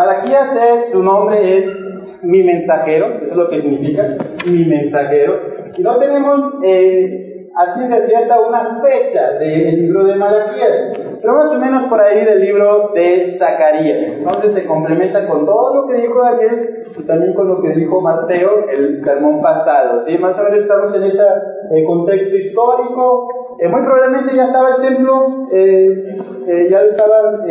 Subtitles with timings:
[0.00, 1.78] Malaquías es, su nombre es
[2.22, 5.34] mi mensajero, eso es lo que significa, mi mensajero.
[5.76, 11.52] Y no tenemos eh, así de cierta una fecha del libro de Malaquías, pero más
[11.52, 14.14] o menos por ahí del libro de Zacarías.
[14.14, 18.00] Entonces se complementa con todo lo que dijo Daniel y también con lo que dijo
[18.00, 20.02] Mateo el sermón pasado.
[20.06, 20.16] ¿sí?
[20.16, 23.28] Más o menos estamos en ese eh, contexto histórico.
[23.60, 27.44] Eh, muy probablemente ya estaba el templo, ya lo estaban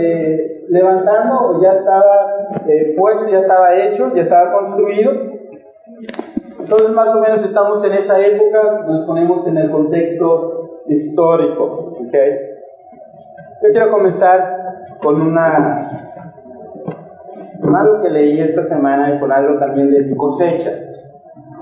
[0.70, 2.48] levantando o ya estaba
[2.98, 5.12] puesto, ya estaba hecho, ya estaba construido.
[6.60, 11.98] Entonces más o menos estamos en esa época, nos ponemos en el contexto histórico.
[12.08, 12.38] ¿okay?
[13.62, 14.58] Yo quiero comenzar
[15.02, 16.00] con una
[17.76, 20.72] algo que leí esta semana y con algo también de cosecha.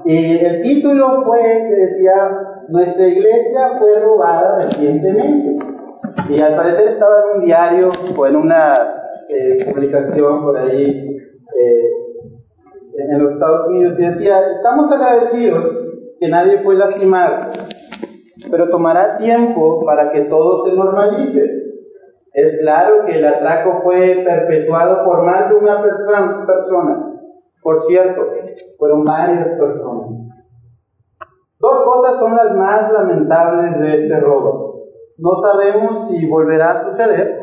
[0.05, 5.65] Y el título fue que decía, nuestra iglesia fue robada recientemente.
[6.29, 8.97] Y al parecer estaba en un diario o en una
[9.29, 11.17] eh, publicación por ahí
[11.55, 11.91] eh,
[12.97, 15.87] en los Estados Unidos y decía, estamos agradecidos
[16.19, 17.51] que nadie fue lastimado,
[18.49, 21.43] pero tomará tiempo para que todo se normalice.
[22.33, 27.13] Es claro que el atraco fue perpetuado por más de una persona.
[27.61, 28.21] Por cierto,
[28.77, 30.26] fueron varias personas.
[31.67, 34.85] Dos cosas son las más lamentables de este robo.
[35.17, 37.41] No sabemos si volverá a suceder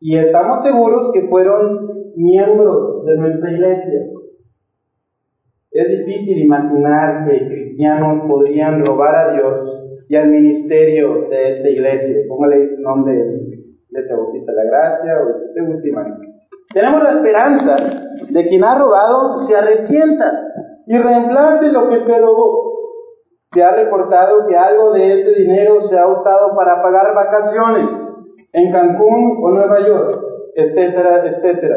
[0.00, 4.00] y estamos seguros que fueron miembros de nuestra iglesia.
[5.70, 12.16] Es difícil imaginar que cristianos podrían robar a Dios y al ministerio de esta iglesia.
[12.28, 16.06] Póngale el nombre de Iglesia Bautista de la Gracia o de gusta
[16.74, 17.76] Tenemos la esperanza
[18.28, 20.48] de quien ha robado se arrepienta
[20.86, 22.69] y reemplace lo que se robó.
[23.52, 27.88] Se ha reportado que algo de ese dinero se ha usado para pagar vacaciones
[28.52, 30.22] en Cancún o Nueva York,
[30.54, 31.76] etcétera, etcétera.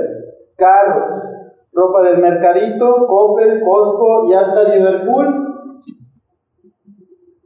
[0.55, 1.23] Carros,
[1.71, 5.43] ropa del mercadito, Coppel, Costco y hasta Liverpool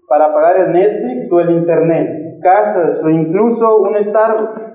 [0.09, 4.73] para pagar el Netflix o el Internet, casas o incluso un Starbucks,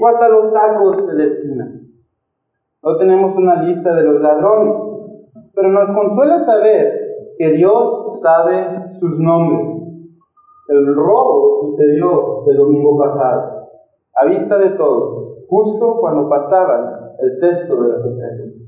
[0.00, 1.72] o hasta los tacos de la esquina.
[2.82, 4.80] No tenemos una lista de los ladrones,
[5.54, 7.08] pero nos consuela saber
[7.38, 9.78] que Dios sabe sus nombres.
[10.68, 13.68] El robo sucedió el domingo pasado,
[14.14, 18.58] a vista de todos, justo cuando pasaban el cesto de las ofrendas.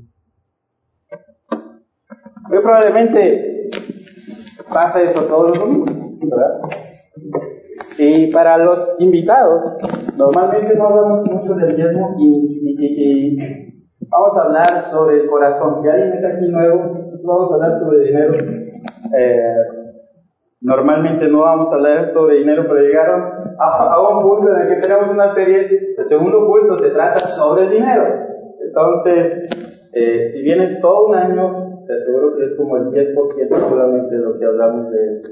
[2.49, 3.69] Muy probablemente
[4.73, 6.61] pasa eso todos los domingos, ¿verdad?
[7.97, 9.63] Y para los invitados,
[10.17, 13.37] normalmente no hablamos mucho del diezmo y,
[14.09, 15.81] vamos a hablar sobre el corazón.
[15.81, 18.33] Si alguien está aquí nuevo, vamos a hablar sobre dinero.
[19.17, 19.80] Eh,
[20.61, 23.23] normalmente no vamos a hablar sobre dinero, pero llegaron
[23.59, 27.63] a, un punto en el que tenemos una serie, el segundo punto se trata sobre
[27.65, 28.03] el dinero.
[28.59, 29.49] Entonces,
[29.93, 34.21] eh, si vienes todo un año te aseguro que es como el 10% solamente de
[34.21, 35.31] lo que hablamos de eso.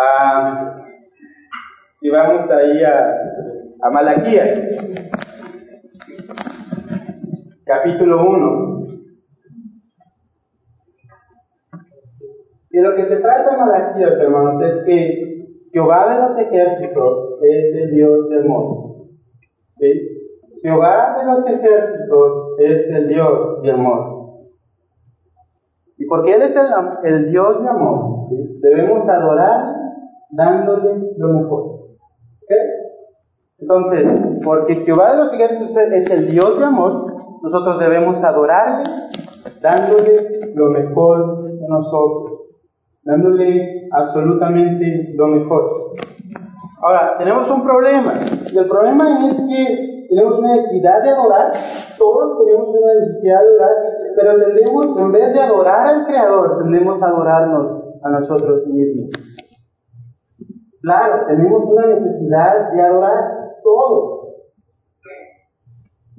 [0.00, 0.84] Ah,
[2.00, 3.12] y vamos ahí a,
[3.82, 4.60] a Malaquías,
[7.66, 8.77] capítulo 1.
[12.70, 17.90] Y lo que se trata Malaquías, hermanos, es que Jehová de los ejércitos es el
[17.92, 19.06] Dios del mundo.
[19.78, 20.18] ¿Sí?
[20.62, 24.18] Jehová de los ejércitos es el Dios de amor.
[25.96, 26.54] Y porque Él es
[27.04, 28.28] el, Dios de amor,
[28.60, 29.74] debemos adorar
[30.30, 31.78] dándole lo mejor.
[33.58, 34.06] Entonces,
[34.44, 37.12] porque Jehová de los ejércitos es el Dios de amor,
[37.42, 38.84] nosotros debemos adorarle
[39.60, 42.37] dándole lo mejor de nosotros,
[43.08, 45.94] dándole absolutamente lo mejor.
[46.82, 48.12] Ahora, tenemos un problema,
[48.52, 51.50] y el problema es que tenemos una necesidad de adorar,
[51.96, 53.70] todos tenemos una necesidad de adorar,
[54.14, 59.08] pero tendemos, en vez de adorar al Creador, tendemos a adorarnos a nosotros mismos.
[60.82, 63.24] Claro, tenemos una necesidad de adorar
[63.64, 64.28] todos.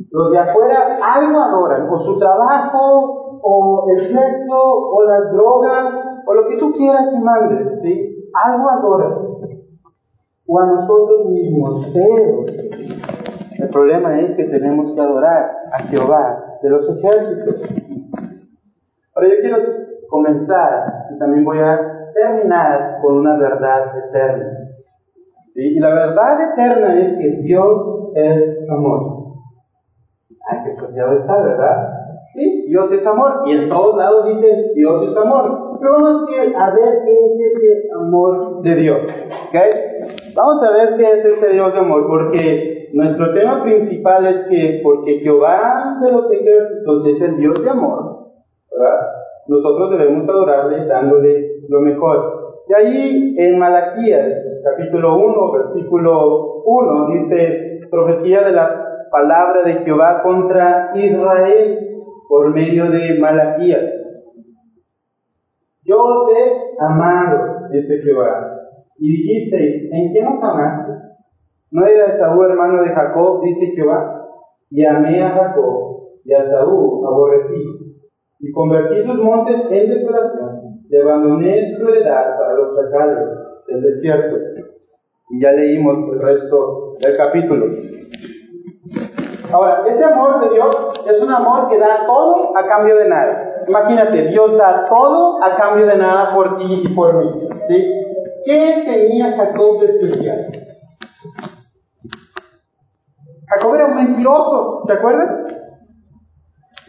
[0.09, 6.33] Los de afuera algo adoran, o su trabajo, o el sexo, o las drogas, o
[6.35, 8.29] lo que tú quieras y mandes, ¿sí?
[8.33, 9.13] Algo adoran.
[10.45, 12.45] O a nosotros mismos, pero
[13.57, 17.55] el problema es que tenemos que adorar a Jehová de los ejércitos.
[19.15, 19.57] Ahora yo quiero
[20.07, 24.69] comenzar y también voy a terminar con una verdad eterna.
[25.55, 29.33] Y la verdad eterna es que Dios es amor.
[30.47, 31.89] Ay, que está, ¿verdad?
[32.33, 33.41] Sí, Dios es amor.
[33.45, 35.68] Y en todos lados dicen Dios es amor.
[35.79, 36.27] Pero vamos
[36.57, 38.99] a ver qué es ese amor de Dios.
[39.49, 39.69] ¿Okay?
[40.35, 44.81] Vamos a ver qué es ese Dios de amor, porque nuestro tema principal es que
[44.83, 48.19] porque Jehová de los ejércitos es el Dios de amor,
[49.47, 52.63] nosotros debemos adorarle dándole lo mejor.
[52.67, 54.27] Y ahí en Malaquías,
[54.63, 61.79] capítulo 1, versículo 1, dice profecía de la palabra de Jehová contra Israel
[62.27, 63.81] por medio de Malaquías.
[65.89, 68.59] Yo os he amado, dice Jehová,
[68.99, 70.91] y dijisteis, ¿en qué nos amaste?
[71.71, 74.23] ¿No era Esaú hermano de Jacob, dice Jehová?
[74.69, 77.97] Y amé a Jacob, y a Esaú aborrecí,
[78.39, 83.27] y convertí sus montes en desolación, y abandoné su heredad para los chacales
[83.67, 84.37] del desierto.
[85.31, 87.65] Y ya leímos el resto del capítulo.
[89.51, 93.58] Ahora, este amor de Dios es un amor que da todo a cambio de nada.
[93.69, 97.47] Imagínate, Dios da todo a cambio de nada por ti y por mí.
[98.43, 100.51] ¿Qué tenía Jacob de especial?
[103.47, 105.45] Jacob era un mentiroso, ¿se acuerdan?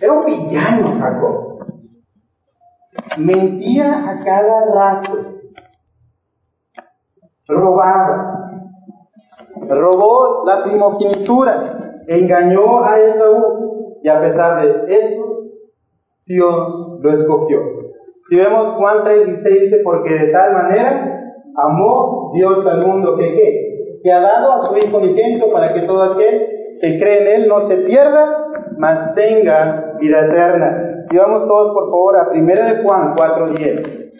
[0.00, 1.66] Era un villano Jacob.
[3.18, 5.18] Mentía a cada rato.
[7.46, 8.52] Robaba.
[9.68, 12.02] Robó la primogenitura.
[12.06, 13.98] Engañó a Esaú.
[14.02, 15.39] Y a pesar de eso,
[16.30, 17.58] Dios lo escogió.
[18.28, 23.70] Si vemos Juan 3:16 dice, porque de tal manera amó Dios al mundo que ¿qué?
[24.02, 26.46] que ha dado a su Hijo unigénito para que todo aquel
[26.80, 28.46] que cree en Él no se pierda,
[28.78, 31.04] mas tenga vida eterna.
[31.10, 34.12] Si vamos todos por favor a 1 de Juan 4.10.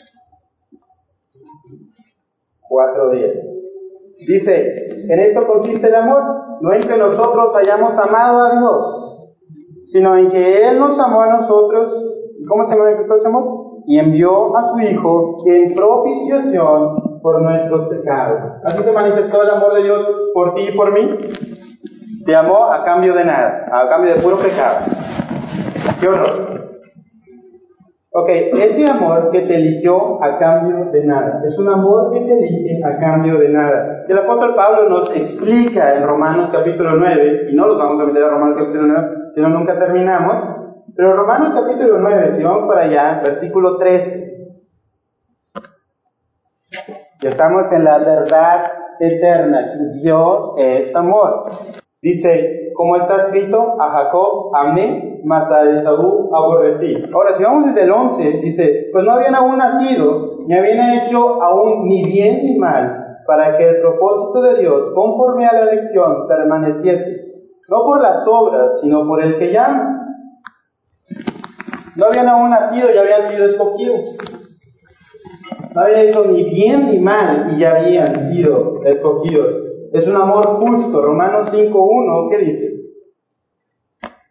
[2.69, 3.51] 4.10.
[4.27, 6.23] Dice, en esto consiste el amor,
[6.61, 9.10] no en que nosotros hayamos amado a Dios,
[9.93, 11.93] sino en que Él nos amó a nosotros.
[12.49, 13.83] ¿Cómo se manifestó ese amor?
[13.87, 18.41] Y envió a su Hijo en propiciación por nuestros pecados.
[18.65, 21.19] Así se manifestó el amor de Dios por ti y por mí.
[22.25, 24.87] Te amó a cambio de nada, a cambio de puro pecado.
[26.01, 26.61] ¡Qué horror!
[28.13, 32.33] Ok, ese amor que te eligió a cambio de nada, es un amor que te
[32.33, 34.05] elige a cambio de nada.
[34.09, 38.25] El apóstol Pablo nos explica en Romanos capítulo 9, y no los vamos a meter
[38.25, 40.61] a Romanos capítulo 9, si no nunca terminamos,
[40.97, 44.31] pero Romanos capítulo 9, si vamos para allá, versículo 13.
[47.23, 48.65] Ya estamos en la verdad
[48.99, 49.73] eterna.
[50.03, 51.50] Dios es amor.
[52.03, 56.94] Dice, como está escrito, a Jacob amé, mas a Esaú aborrecí.
[57.12, 61.43] Ahora, si vamos desde el 11, dice, pues no habían aún nacido, ni habían hecho
[61.43, 66.26] aún ni bien ni mal, para que el propósito de Dios, conforme a la elección,
[66.26, 67.30] permaneciese,
[67.71, 69.97] no por las obras, sino por el que llama.
[71.95, 74.17] No habían aún nacido y habían sido escogidos.
[75.75, 79.55] No habían hecho ni bien ni mal y ya habían sido escogidos.
[79.93, 81.01] Es un amor justo.
[81.01, 82.71] Romanos 5.1, ¿qué dice?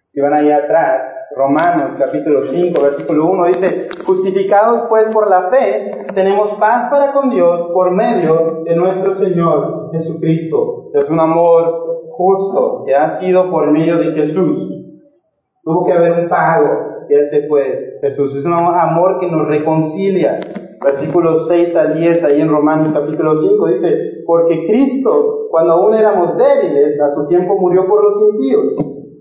[0.09, 1.01] Si van allá atrás,
[1.35, 7.29] Romanos capítulo 5, versículo 1 dice, justificados pues por la fe, tenemos paz para con
[7.29, 10.89] Dios por medio de nuestro Señor Jesucristo.
[10.93, 14.75] Es un amor justo que ha sido por medio de Jesús.
[15.63, 16.67] Tuvo que haber un pago,
[17.07, 18.35] y ese fue Jesús.
[18.35, 20.37] Es un amor que nos reconcilia.
[20.83, 26.35] Versículos 6 al 10, ahí en Romanos capítulo 5, dice, porque Cristo, cuando aún éramos
[26.35, 28.75] débiles, a su tiempo murió por los impíos.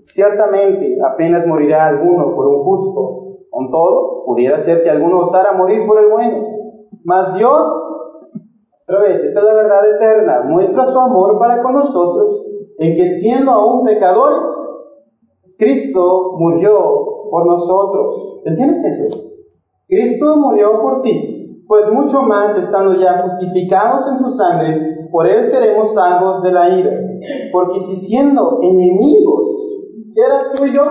[0.07, 3.25] Ciertamente, apenas morirá alguno por un justo.
[3.49, 6.45] Con todo, pudiera ser que alguno osara morir por el bueno.
[7.05, 7.65] Mas Dios,
[8.83, 12.45] otra vez, esta es la verdad eterna, muestra su amor para con nosotros,
[12.79, 14.47] en que siendo aún pecadores,
[15.57, 18.41] Cristo murió por nosotros.
[18.45, 19.19] ¿Entiendes eso?
[19.87, 25.49] Cristo murió por ti, pues mucho más estando ya justificados en su sangre, por él
[25.49, 26.91] seremos salvos de la ira.
[27.51, 29.57] Porque si siendo enemigos,
[30.15, 30.83] ¿qué eras tú y yo?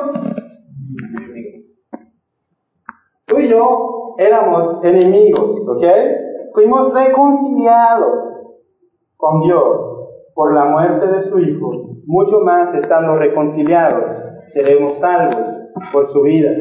[3.26, 5.85] Tú y yo éramos enemigos, ¿ok?
[6.52, 8.25] Fuimos reconciliados
[9.16, 9.88] con Dios
[10.38, 11.97] por la muerte de su Hijo.
[12.07, 14.04] Mucho más estando reconciliados,
[14.52, 15.37] seremos salvos
[15.92, 16.52] por su vida.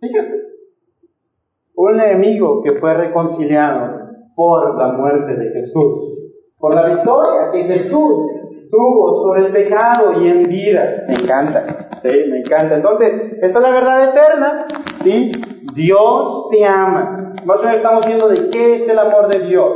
[0.00, 0.42] Fíjate.
[1.76, 6.12] Un enemigo que fue reconciliado por la muerte de Jesús
[6.58, 8.24] por la victoria que Jesús
[8.70, 11.04] tuvo sobre el pecado y en vida.
[11.08, 12.76] Me encanta, sí, me encanta.
[12.76, 14.66] Entonces, esta es la verdad eterna,
[15.02, 15.32] ¿sí?
[15.74, 17.34] Dios te ama.
[17.44, 19.72] Menos estamos viendo de qué es el amor de Dios.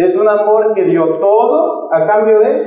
[0.00, 2.64] Es un amor que dio todo a cambio de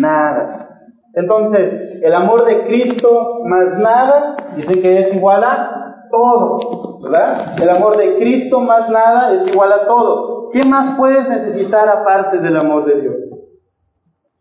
[0.00, 0.68] nada.
[1.12, 7.60] Entonces, el amor de Cristo más nada, dicen que es igual a todo, ¿verdad?
[7.60, 10.48] El amor de Cristo más nada es igual a todo.
[10.52, 13.16] ¿Qué más puedes necesitar aparte del amor de Dios?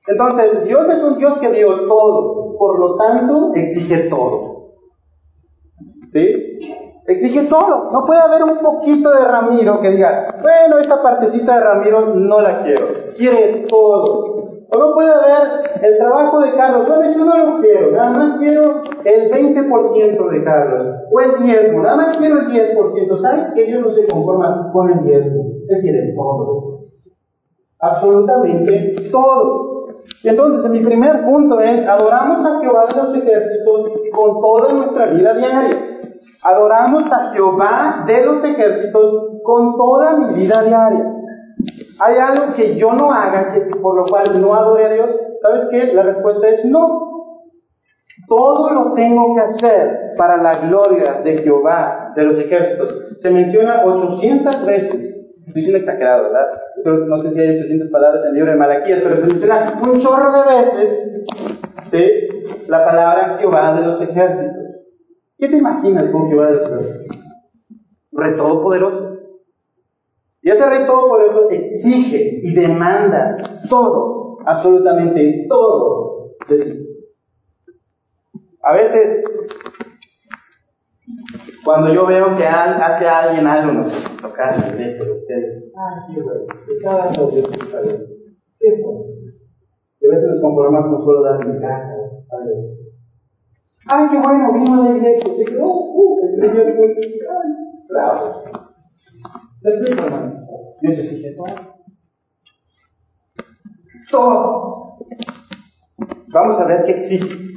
[0.07, 4.71] Entonces, Dios es un Dios que dio todo, por lo tanto, exige todo.
[6.13, 6.90] ¿Sí?
[7.07, 7.91] Exige todo.
[7.91, 12.41] No puede haber un poquito de Ramiro que diga, bueno, esta partecita de Ramiro no
[12.41, 12.85] la quiero.
[13.15, 14.41] Quiere todo.
[14.73, 18.37] O no puede haber el trabajo de Carlos, bueno, eso no lo quiero, nada más
[18.37, 23.17] quiero el 20% de Carlos, o el diezmo, nada más quiero el 10%.
[23.17, 25.43] ¿Sabes que ellos no se conforman con el diezmo?
[25.67, 26.85] Él quiere todo.
[27.79, 29.71] Absolutamente todo.
[30.23, 35.07] Y entonces, mi primer punto es, adoramos a Jehová de los ejércitos con toda nuestra
[35.07, 35.90] vida diaria.
[36.43, 41.13] Adoramos a Jehová de los ejércitos con toda mi vida diaria.
[41.99, 45.19] ¿Hay algo que yo no haga que, por lo cual no adore a Dios?
[45.39, 45.93] ¿Sabes qué?
[45.93, 47.09] La respuesta es no.
[48.27, 52.95] Todo lo tengo que hacer para la gloria de Jehová, de los ejércitos.
[53.17, 55.17] Se menciona 800 veces.
[55.45, 56.47] Estoy siendo exagerado, ¿verdad?
[56.85, 59.99] No sé si hay 800 palabras en el libro de Malaquías, pero se menciona un
[59.99, 61.23] chorro de veces
[61.91, 62.67] ¿sí?
[62.67, 64.70] la palabra Jehová de los ejércitos.
[65.41, 67.17] ¿Qué te imaginas con Jehová de los ejércitos?
[68.11, 69.17] Rey Todopoderoso.
[70.43, 76.87] Y ese rey todopoderoso exige y demanda todo, absolutamente todo de ti.
[78.61, 79.23] A veces,
[81.65, 85.37] cuando yo veo que hace alguien algo, no sé, tocar lo que sea,
[85.75, 86.45] ay, qué bueno,
[86.83, 87.49] dando Dios.
[88.59, 89.05] Qué bueno.
[89.99, 92.80] Y a veces nos conformamos con solo dar mi a Dios.
[93.93, 97.51] Ay, qué bueno, vino a la iglesia, se quedó, uh, el primer fue, ay,
[97.89, 98.43] bravo.
[99.61, 100.47] ¿Me explico, hermano?
[100.81, 101.55] Exige todo.
[104.09, 104.97] Todo.
[106.27, 107.53] Vamos a ver qué exige.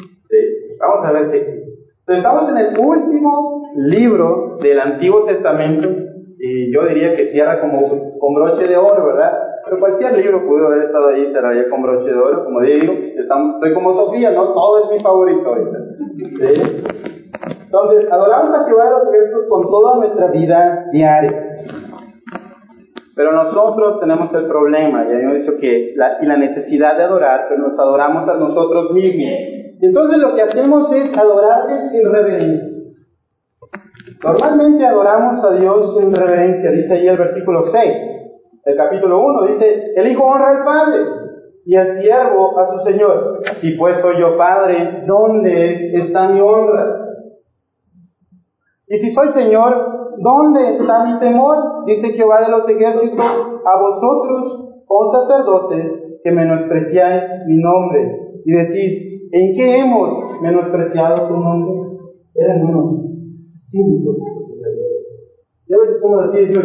[0.80, 1.64] Vamos a ver qué exige.
[2.08, 5.88] estamos en el último libro del Antiguo Testamento
[6.38, 7.80] y yo diría que cierra como
[8.18, 9.32] con broche de oro, ¿verdad?
[9.64, 13.74] Pero cualquier libro pudo haber estado ahí, cerraría con broche de oro, como digo, estoy
[13.74, 14.52] como Sofía, ¿no?
[14.52, 15.78] Todo es mi favorito ahorita.
[17.64, 21.54] Entonces, adoramos a Jehová de los ejércitos con toda nuestra vida diaria.
[23.16, 27.46] Pero nosotros tenemos el problema, ya hemos dicho que la, y la necesidad de adorar,
[27.48, 29.30] pero nos adoramos a nosotros mismos.
[29.80, 32.73] Entonces lo que hacemos es adorarle sin reverencia.
[34.24, 37.84] Normalmente adoramos a Dios sin reverencia, dice ahí el versículo 6
[38.64, 41.00] del capítulo 1, dice, el Hijo honra al Padre
[41.66, 43.40] y el siervo a su Señor.
[43.52, 47.00] Si pues soy yo Padre, ¿dónde está mi honra?
[48.86, 51.84] Y si soy Señor, ¿Dónde está mi temor?
[51.86, 53.24] Dice Jehová de los ejércitos,
[53.64, 58.40] a vosotros, oh sacerdotes, que menospreciáis mi nombre.
[58.44, 61.98] Y decís, ¿en qué hemos menospreciado tu nombre?
[62.34, 62.62] Eran
[63.76, 64.44] unos símbolos.
[65.66, 66.64] Y a veces como decía Dios,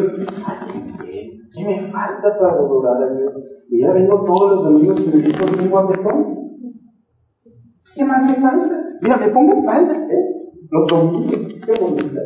[1.53, 3.33] ¿qué me falta para adorar a Dios?
[3.69, 6.39] Mira, vengo todos los domingos y me un guapetón.
[7.95, 8.97] ¿Qué más me falta?
[9.01, 10.51] Mira, me pongo falta, ¿eh?
[10.71, 12.21] Los domingos, qué bonita.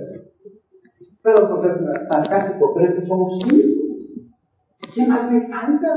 [1.21, 1.71] Pero entonces
[2.01, 3.83] es sarcástico, pero es que somos hijos.
[4.93, 5.87] ¿Qué más me falta?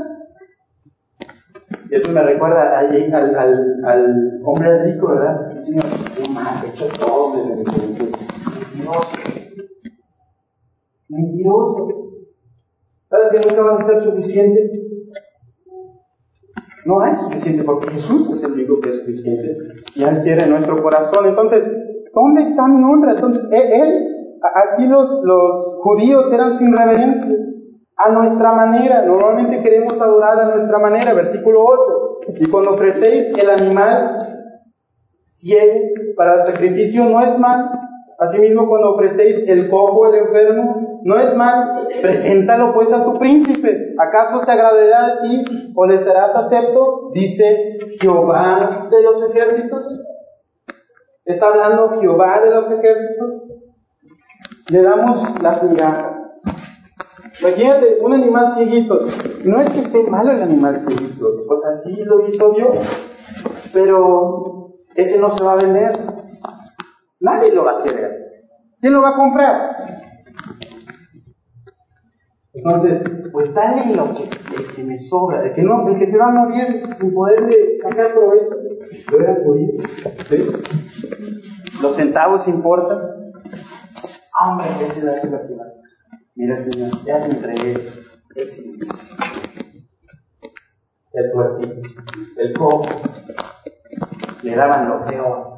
[1.89, 5.63] Y eso me recuerda al, al, al, hombre rico, ¿verdad?
[5.63, 6.63] Señor, ¿qué más?
[6.63, 8.06] He hecho todo desde mi juventud.
[11.09, 11.87] Mentiroso.
[13.09, 14.71] ¿Sabes que nunca vas a ser suficiente?
[16.85, 19.57] No hay suficiente porque Jesús es el único que es suficiente
[19.95, 21.25] y Él quiere nuestro corazón.
[21.25, 21.69] Entonces,
[22.13, 23.13] ¿dónde está mi honra?
[23.13, 24.07] Entonces, Él
[24.41, 27.35] aquí los, los judíos eran sin reverencia,
[27.97, 29.05] a nuestra manera.
[29.05, 32.35] Normalmente queremos adorar a nuestra manera, versículo 8.
[32.39, 34.17] Y cuando ofrecéis el animal
[35.25, 35.79] ciego
[36.15, 37.69] para el sacrificio, no es mal.
[38.19, 41.87] Asimismo, cuando ofrecéis el cojo, el enfermo, no es mal.
[42.01, 43.95] Preséntalo pues a tu príncipe.
[43.99, 47.11] ¿Acaso se agradará de ti o le serás acepto?
[47.13, 49.85] Dice Jehová de los ejércitos.
[51.25, 53.47] ¿Está hablando Jehová de los ejércitos?
[54.69, 56.23] le damos las migajas.
[57.39, 58.99] Imagínate, un animal cieguito.
[59.43, 62.77] No es que esté malo el animal cieguito, pues así lo hizo Dios.
[63.73, 65.93] Pero ese no se va a vender.
[67.19, 68.27] Nadie lo va a querer.
[68.79, 69.77] ¿Quién lo va a comprar?
[72.53, 74.29] Entonces, pues dale lo que,
[74.75, 77.49] que me sobra, el que, no, el que se va a morir sin poder
[77.81, 78.55] sacar provecho.
[79.11, 79.37] Lo era
[80.29, 80.47] ¿sí?
[81.81, 82.99] Los centavos importan.
[84.39, 85.73] Hombre, ese da la
[86.35, 87.87] Mira, Señor, ya te entregué el
[91.13, 91.81] el puertito,
[92.37, 92.85] el cojo.
[94.43, 95.56] Le daban lo peor.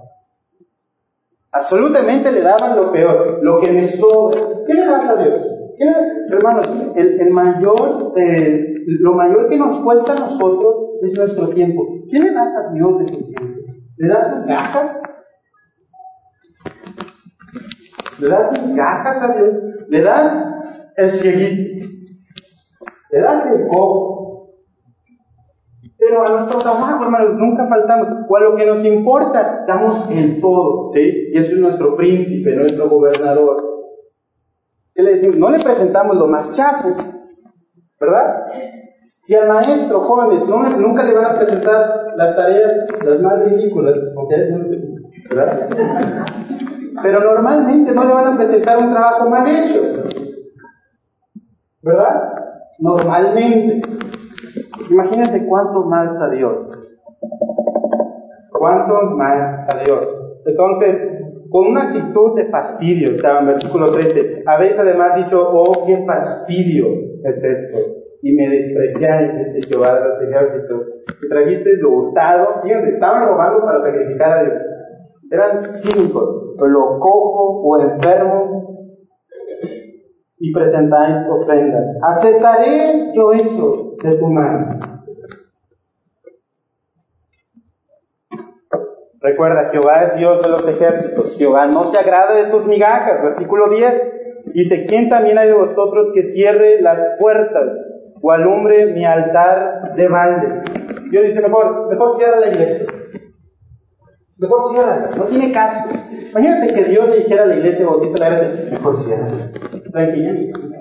[1.52, 4.40] Absolutamente le daban lo peor, lo que me sobra.
[4.68, 5.42] ¿Qué le das a Dios?
[5.78, 5.86] ¿Qué
[6.32, 8.14] Hermanos, el, el mayor,
[8.86, 11.88] lo mayor que nos cuesta a nosotros es nuestro tiempo.
[12.12, 13.62] ¿Qué le das a Dios de tu tiempo?
[13.98, 15.02] ¿Le das migajas?
[18.20, 19.50] ¿Le das migajas a Dios?
[19.88, 20.46] ¿Le das
[20.98, 21.86] el cieguito?
[23.12, 24.19] ¿Le das el cojo?
[26.10, 28.08] Pero a nuestro trabajo, hermanos, nunca faltamos.
[28.28, 30.90] O a lo que nos importa, damos el todo.
[30.92, 31.30] ¿sí?
[31.32, 33.64] Y eso es nuestro príncipe, nuestro gobernador.
[34.96, 35.38] ¿Qué le decimos?
[35.38, 36.96] No le presentamos lo más chafo,
[38.00, 38.44] ¿verdad?
[39.20, 42.74] Si al maestro, jóvenes, nunca le van a presentar las tareas
[43.06, 43.94] las más ridículas,
[45.30, 45.70] ¿verdad?
[47.04, 49.80] Pero normalmente no le van a presentar un trabajo mal hecho,
[51.84, 52.34] ¿verdad?
[52.80, 54.09] Normalmente.
[54.90, 56.68] Imagínate cuánto más a Dios.
[58.52, 60.08] Cuánto más a Dios.
[60.46, 60.96] Entonces,
[61.50, 64.44] con una actitud de fastidio, estaba en versículo 13.
[64.46, 66.88] Habéis además dicho, oh, qué fastidio
[67.24, 67.78] es esto.
[68.22, 70.88] Y me despreciáis, dice Jehová de los ejércitos.
[71.22, 72.62] Y trajiste lo hurtado.
[72.64, 74.62] Fíjense, estaban robando para sacrificar a Dios.
[75.32, 78.60] Eran cínicos, lo cojo o enfermo
[80.40, 81.86] y presentáis ofrendas.
[82.02, 84.80] ¿Aceptaré yo eso de tu mano?
[89.22, 91.36] Recuerda, Jehová es Dios de los ejércitos.
[91.38, 93.22] Jehová no se agrada de tus migajas.
[93.22, 94.14] Versículo 10.
[94.54, 97.78] Dice, ¿quién también hay de vosotros que cierre las puertas
[98.22, 100.62] o alumbre mi altar de balde?
[101.12, 102.86] Dios dice, mejor, mejor cierra la iglesia.
[104.38, 105.90] Mejor cierra, no tiene caso.
[106.32, 109.28] Imagínate que Dios le dijera a la iglesia bautista la gracia, mejor cierra.
[109.92, 110.79] Tranquila.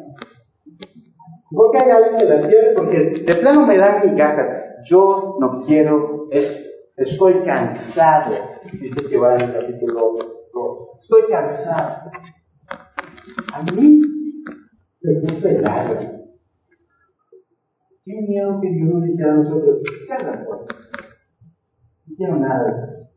[1.50, 4.82] Mejor que haya alguien que la cierre porque de plano me dan migajas.
[4.84, 6.68] Yo no quiero esto.
[6.96, 8.34] Estoy cansado,
[8.72, 10.16] dice Jehová en el capítulo
[10.52, 10.98] 2.
[11.00, 12.10] Estoy cansado.
[13.54, 14.00] A mí
[15.00, 15.96] me gusta el agua.
[18.04, 20.74] Qué miedo que Dios nos dijera a nosotros, cierra la puerta.
[22.06, 23.08] No quiero nada.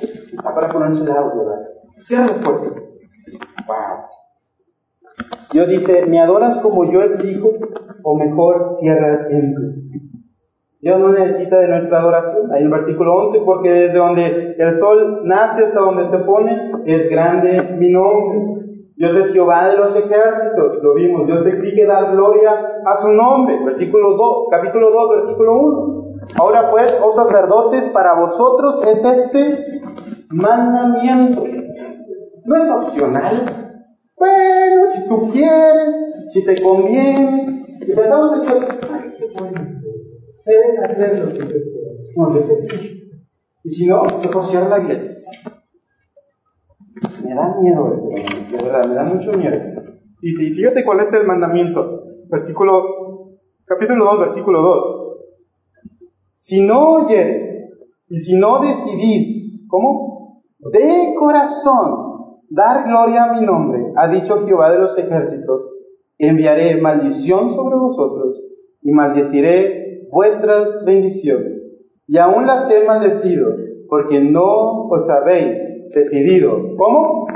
[0.00, 1.68] Está para ponerse el audio, ¿verdad?
[1.98, 2.89] Cierra la puerta.
[5.52, 7.50] Dios dice, ¿me adoras como yo exijo?
[8.02, 9.64] O mejor, cierra el templo.
[10.80, 12.50] Dios no necesita de nuestra adoración.
[12.52, 17.10] Hay el versículo 11, porque desde donde el sol nace hasta donde se pone, es
[17.10, 18.60] grande mi nombre.
[18.96, 21.26] Dios es Jehová de los ejércitos, lo vimos.
[21.26, 22.50] Dios exige dar gloria
[22.86, 23.58] a su nombre.
[23.64, 26.00] Versículo 2, capítulo 2, versículo 1.
[26.38, 29.82] Ahora pues, oh sacerdotes, para vosotros es este
[30.30, 31.44] mandamiento.
[32.44, 33.59] No es opcional,
[34.20, 35.94] bueno, si tú quieres,
[36.28, 37.64] si te conviene.
[37.80, 39.80] Y pensamos en Dios, ay, qué bueno.
[40.44, 41.54] Deben hacer lo que yo.
[42.16, 43.10] No, yo te
[43.64, 45.12] Y si no, mejor cierra la iglesia.
[47.24, 49.56] Me da miedo esto, de verdad, me da mucho miedo.
[50.20, 52.02] Y fíjate cuál es el mandamiento.
[52.28, 55.00] Versículo, capítulo 2, versículo 2.
[56.34, 57.70] Si no oyeres
[58.10, 60.42] y si no decidís, ¿cómo?
[60.58, 62.09] De corazón
[62.50, 65.62] dar gloria a mi nombre, ha dicho Jehová de los ejércitos,
[66.18, 68.42] enviaré maldición sobre vosotros
[68.82, 71.62] y maldeciré vuestras bendiciones.
[72.06, 73.46] Y aún las he maldecido,
[73.88, 75.58] porque no os habéis
[75.94, 76.76] decidido.
[76.76, 77.26] ¿Cómo?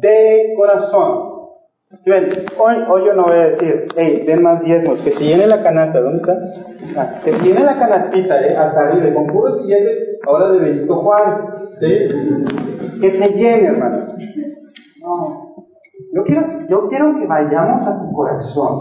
[0.00, 1.27] De corazón.
[1.90, 5.24] Si ven, hoy, hoy yo no voy a decir, hey, den más diezmos, que se
[5.24, 6.38] llene la canasta, ¿dónde está?
[7.00, 10.96] Ah, que se llene la canastita, eh, hasta arriba, con puros billetes, ahora de Benito
[10.96, 11.44] Juárez,
[11.80, 13.00] ¿sí?
[13.00, 14.06] Que se llene, hermano.
[15.00, 15.64] No.
[16.12, 18.80] Yo quiero, yo quiero que vayamos a tu corazón.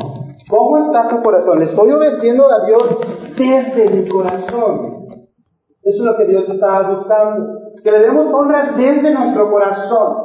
[0.50, 1.60] ¿Cómo está tu corazón?
[1.60, 3.00] Le estoy obedeciendo a Dios
[3.38, 5.08] desde mi corazón.
[5.82, 7.72] Eso es lo que Dios estaba buscando.
[7.82, 10.17] Que le demos honra desde nuestro corazón.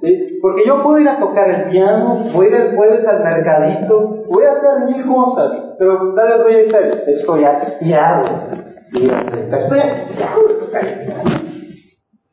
[0.00, 0.29] ¿Sí?
[0.40, 4.44] Porque yo puedo ir a tocar el piano, a ir el jueves al mercadito, voy
[4.44, 8.22] a hacer mil cosas, pero dale voy a decir, estoy hastiado.
[8.92, 11.50] Estoy hastiado de.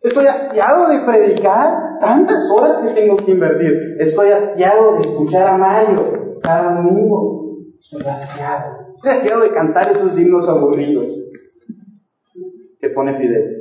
[0.01, 3.97] Estoy hastiado de predicar tantas horas que tengo que invertir.
[3.99, 7.57] Estoy hastiado de escuchar a Mario cada domingo.
[7.79, 8.87] Estoy hastiado.
[8.95, 11.07] Estoy hastiado de cantar esos himnos aburridos
[12.79, 13.57] que pone Fidel.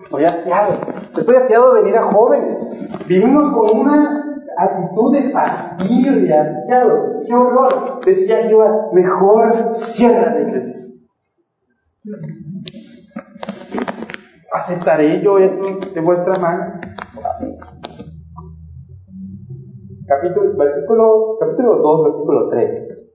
[0.00, 0.74] Estoy hastiado.
[1.16, 2.58] Estoy hastiado de venir a jóvenes.
[3.06, 4.24] Vivimos con una
[4.56, 7.22] actitud de fastidio y hastiado.
[7.26, 8.00] ¡Qué horror!
[8.04, 10.86] Decía Jehová, mejor cierra la iglesia.
[14.52, 15.62] ¿Aceptaré yo eso
[15.94, 16.80] de vuestra mano?
[20.06, 23.08] Capítulo, versículo, capítulo 2, versículo 3.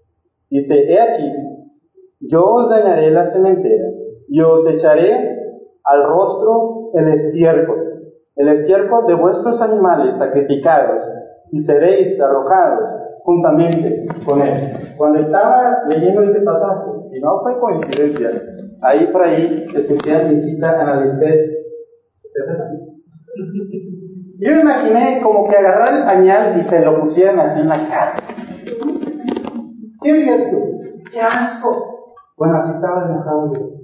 [0.50, 1.32] Dice, he aquí,
[2.20, 3.86] yo os dañaré la cementera
[4.28, 5.34] y os echaré
[5.84, 8.12] al rostro el estiércol.
[8.36, 11.06] el estiércol de vuestros animales sacrificados
[11.52, 14.74] y seréis arrojados juntamente con él.
[14.98, 18.32] Cuando estaba leyendo ese pasaje, y no fue coincidencia,
[18.82, 21.36] ahí por ahí escuché a mi cita analizar.
[24.40, 28.16] Yo imaginé como que agarrar el pañal y te lo pusieran así en la cara.
[30.02, 30.58] ¿Qué dirías tú?
[31.12, 32.12] ¡Qué asco!
[32.38, 33.83] Bueno, así estaba enojado.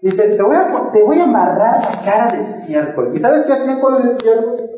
[0.00, 3.12] Dice, te voy, a, te voy a amarrar la cara de estiércol.
[3.14, 4.70] ¿Y sabes qué hacían con el estiércol?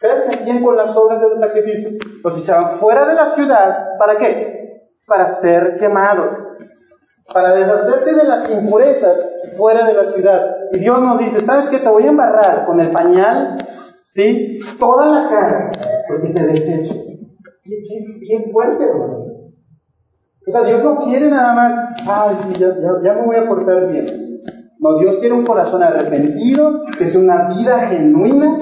[0.00, 1.94] ¿Sabes qué hacían con las obras de los sacrificios?
[2.22, 3.98] Los echaban fuera de la ciudad.
[3.98, 4.90] ¿Para qué?
[5.06, 6.30] Para ser quemados.
[7.32, 9.18] Para deshacerse de las impurezas
[9.56, 10.56] fuera de la ciudad.
[10.72, 11.78] Y Dios nos dice, ¿sabes qué?
[11.78, 13.56] Te voy a embarrar con el pañal,
[14.08, 14.60] ¿sí?
[14.78, 15.70] Toda la cara,
[16.08, 16.94] porque te desecho.
[17.64, 19.25] Bien, fuerte, hermano.
[20.48, 24.04] O sea, Dios no quiere nada más, ay, sí, ya, me voy a portar bien.
[24.78, 28.58] No, Dios quiere un corazón arrepentido, que sea una vida genuina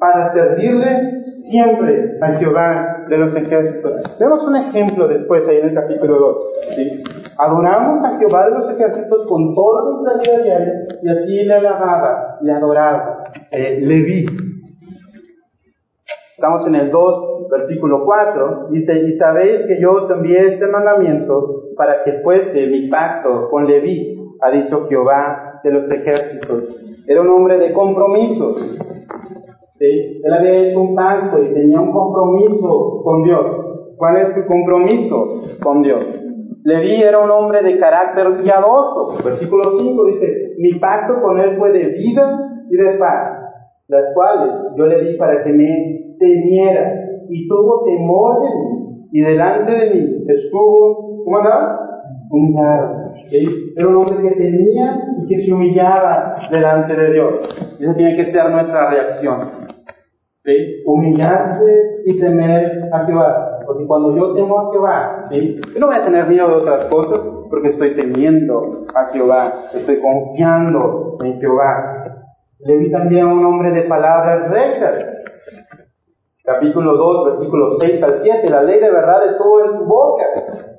[0.00, 4.18] para servirle siempre a Jehová de los ejércitos.
[4.18, 6.36] Vemos un ejemplo después ahí en el capítulo 2.
[6.74, 7.02] ¿sí?
[7.38, 10.72] Adoramos a Jehová de los ejércitos con toda nuestra vida diaria
[11.02, 13.24] y así le alababa, le adoraba.
[13.52, 14.26] Eh, Leví.
[16.34, 18.68] Estamos en el 2, versículo 4.
[18.70, 23.66] Dice, y sabéis que yo te envié este mandamiento para que fuese mi pacto con
[23.66, 27.04] Leví, ha dicho Jehová de los ejércitos.
[27.06, 28.56] Era un hombre de compromiso.
[29.78, 30.20] ¿sí?
[30.22, 33.46] Él había hecho un pacto y tenía un compromiso con Dios.
[33.96, 36.04] ¿Cuál es tu compromiso con Dios?
[36.64, 39.16] Leví era un hombre de carácter piadoso.
[39.24, 42.38] Versículo 5 dice, mi pacto con él fue de vida
[42.70, 43.38] y de paz,
[43.88, 49.20] las cuales yo le di para que me temiera y tuvo temor de mí y
[49.20, 52.04] delante de mí estuvo, ¿cómo andaba?
[52.30, 53.12] Humillado.
[53.30, 53.72] ¿sí?
[53.76, 57.78] Era un hombre que temía y que se humillaba delante de Dios.
[57.80, 59.50] Esa tiene que ser nuestra reacción.
[60.44, 60.82] ¿sí?
[60.84, 63.60] Humillarse y temer a Jehová.
[63.66, 65.60] Porque cuando yo temo a Jehová, ¿sí?
[65.74, 70.00] yo no voy a tener miedo de otras cosas porque estoy temiendo a Jehová, estoy
[70.00, 72.04] confiando en Jehová.
[72.60, 74.94] Le vi también a un hombre de palabras rectas.
[76.48, 78.48] Capítulo 2, versículos 6 al 7.
[78.48, 80.24] La ley de verdad estuvo en su boca.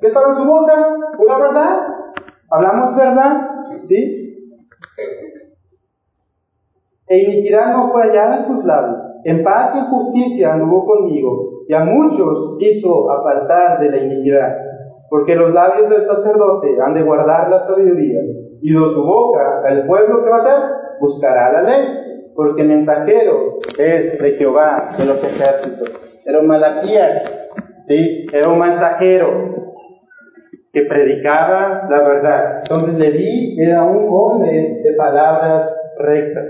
[0.00, 0.74] ¿Qué estaba en su boca?
[1.16, 1.78] ¿Una verdad?
[2.50, 3.48] ¿Hablamos verdad?
[3.86, 4.56] ¿Sí?
[7.06, 8.98] E iniquidad no fue hallada en sus labios.
[9.22, 14.56] En paz y justicia anduvo conmigo, y a muchos hizo apartar de la iniquidad.
[15.08, 18.18] Porque los labios del sacerdote han de guardar la sabiduría,
[18.60, 20.60] y de su boca el pueblo que va a hacer
[20.98, 25.90] buscará la ley, porque mensajero es de Jehová de los ejércitos.
[26.24, 27.22] Era un Malaquías,
[27.88, 28.26] ¿sí?
[28.32, 29.50] Era un mensajero
[30.72, 32.58] que predicaba la verdad.
[32.62, 36.46] Entonces Leví era un hombre de palabras rectas.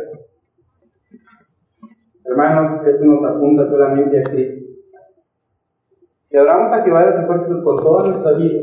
[2.25, 4.67] Hermanos, esto nos apunta solamente a Cristo.
[6.31, 8.61] Y adoramos a Jehová de los ejércitos con toda nuestra vida.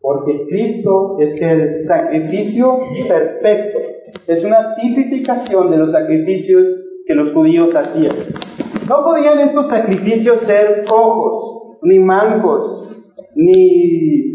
[0.00, 3.95] Porque Cristo es el sacrificio perfecto.
[4.26, 6.64] Es una tipificación de los sacrificios
[7.06, 8.14] que los judíos hacían.
[8.88, 14.34] No podían estos sacrificios ser cojos, ni mancos, ni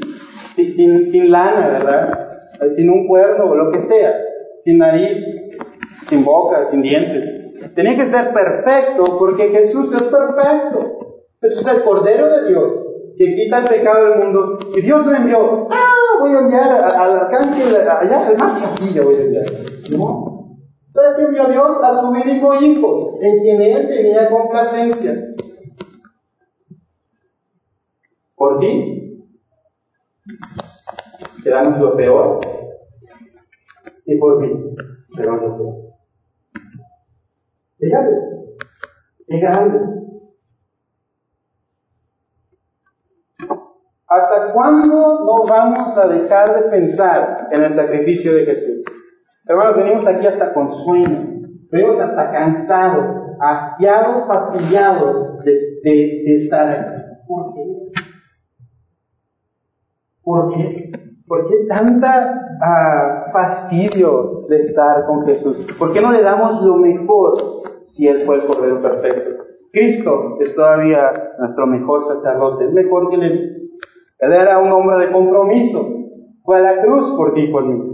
[0.55, 2.29] sin, lana, ¿verdad?
[2.75, 4.13] Sin un cuerno o lo que sea,
[4.63, 5.25] sin nariz,
[6.07, 7.73] sin boca, sin dientes.
[7.75, 11.17] Tenía que ser perfecto porque Jesús es perfecto.
[11.41, 12.71] Jesús es el Cordero de Dios
[13.17, 14.57] que quita el pecado del mundo.
[14.75, 15.67] Y Dios lo envió.
[16.21, 19.45] Voy a enviar al arcángel, allá, el más chiquillo voy a enviar.
[19.97, 20.59] No.
[20.85, 25.15] Entonces que envió Dios a su único hijo, en quien él tenía complacencia.
[28.35, 29.25] Por ti,
[31.43, 32.39] te damos lo peor.
[34.05, 34.75] Y por mí,
[35.17, 35.75] damos lo peor.
[37.79, 38.11] Fíjate,
[39.27, 39.79] qué grande.
[44.11, 48.83] ¿Hasta cuándo no vamos a dejar de pensar en el sacrificio de Jesús?
[49.45, 51.29] Hermanos, venimos aquí hasta con sueño,
[51.71, 53.05] venimos hasta cansados,
[53.39, 57.01] hastiados, fastidiados de, de, de estar aquí.
[57.25, 57.61] ¿Por qué?
[60.21, 60.91] ¿Por qué?
[61.25, 65.55] ¿Por qué tanta uh, fastidio de estar con Jesús?
[65.79, 67.33] ¿Por qué no le damos lo mejor
[67.87, 69.45] si Él fue el Cordero Perfecto?
[69.71, 73.60] Cristo es todavía nuestro mejor sacerdote, es mejor que Él.
[74.21, 75.85] Él era un hombre de compromiso.
[76.43, 77.91] Fue a la cruz por ti por mí.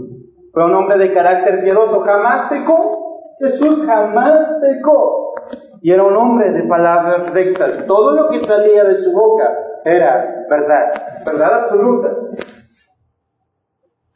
[0.52, 2.00] Fue un hombre de carácter piadoso.
[2.00, 3.34] Jamás pecó.
[3.38, 5.34] Jesús jamás pecó.
[5.80, 7.86] Y era un hombre de palabras rectas.
[7.86, 10.92] Todo lo que salía de su boca era verdad.
[11.24, 12.08] Verdad absoluta.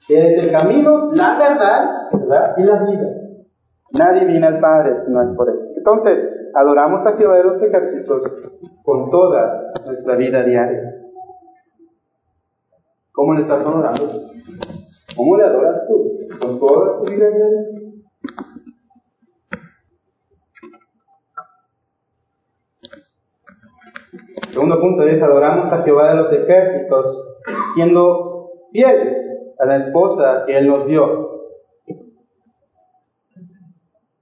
[0.09, 2.55] Él es el camino, la verdad, ¿verdad?
[2.57, 3.09] y la vida.
[3.97, 5.57] Nadie viene al Padre si no es por Él.
[5.77, 6.19] Entonces,
[6.55, 8.23] adoramos a Jehová de los ejércitos
[8.83, 11.02] con toda nuestra vida diaria.
[13.13, 14.31] ¿Cómo le estás adorando?
[15.17, 16.19] ¿Cómo le adoras tú?
[16.41, 17.83] ¿Con toda tu vida diaria?
[24.49, 27.35] Segundo punto es, adoramos a Jehová de los ejércitos,
[27.75, 29.17] siendo fieles
[29.59, 31.33] a la esposa que Él nos dio.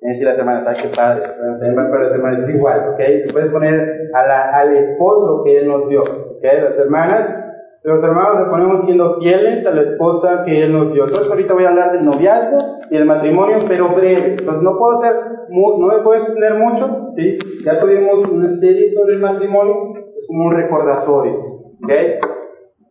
[0.02, 3.32] Es decir, las hermanas, ay, qué padre, para las hermanas es igual, ¿ok?
[3.32, 6.42] Puedes poner a la, al esposo que Él nos dio, ¿ok?
[6.42, 7.49] Las hermanas,
[7.82, 11.04] los hermanos le ponemos siendo fieles a la esposa que Él nos dio.
[11.04, 12.58] Entonces ahorita voy a hablar del noviazgo
[12.90, 14.36] y del matrimonio, pero breve.
[14.38, 15.14] Entonces no puedo ser,
[15.48, 17.38] no me puedo extender mucho, ¿sí?
[17.64, 19.94] Ya tuvimos una serie sobre el matrimonio,
[20.26, 21.62] como un recordatorio.
[21.82, 22.18] ¿okay?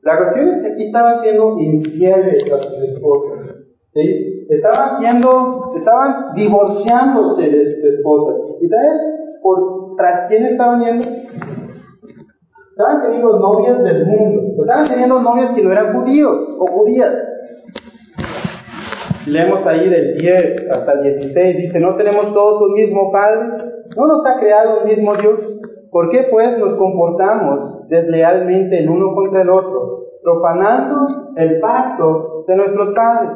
[0.01, 3.57] La cuestión es que aquí estaban siendo infieles a sus esposas.
[3.93, 4.47] ¿sí?
[4.49, 8.35] Estaban siendo, estaban divorciándose de sus esposas.
[8.59, 8.99] ¿Y sabes
[9.43, 11.03] por tras quién estaban yendo?
[12.79, 14.61] Estaban teniendo novias del mundo.
[14.61, 17.11] Estaban teniendo novias que no eran judíos o judías.
[19.27, 23.49] Leemos ahí del 10 hasta el 16, dice, ¿no tenemos todos un mismo Padre?
[23.97, 25.41] ¿No nos ha creado el mismo Dios?
[25.91, 32.55] ¿Por qué pues nos comportamos deslealmente el uno contra el otro, profanando el pacto de
[32.55, 33.31] nuestros padres?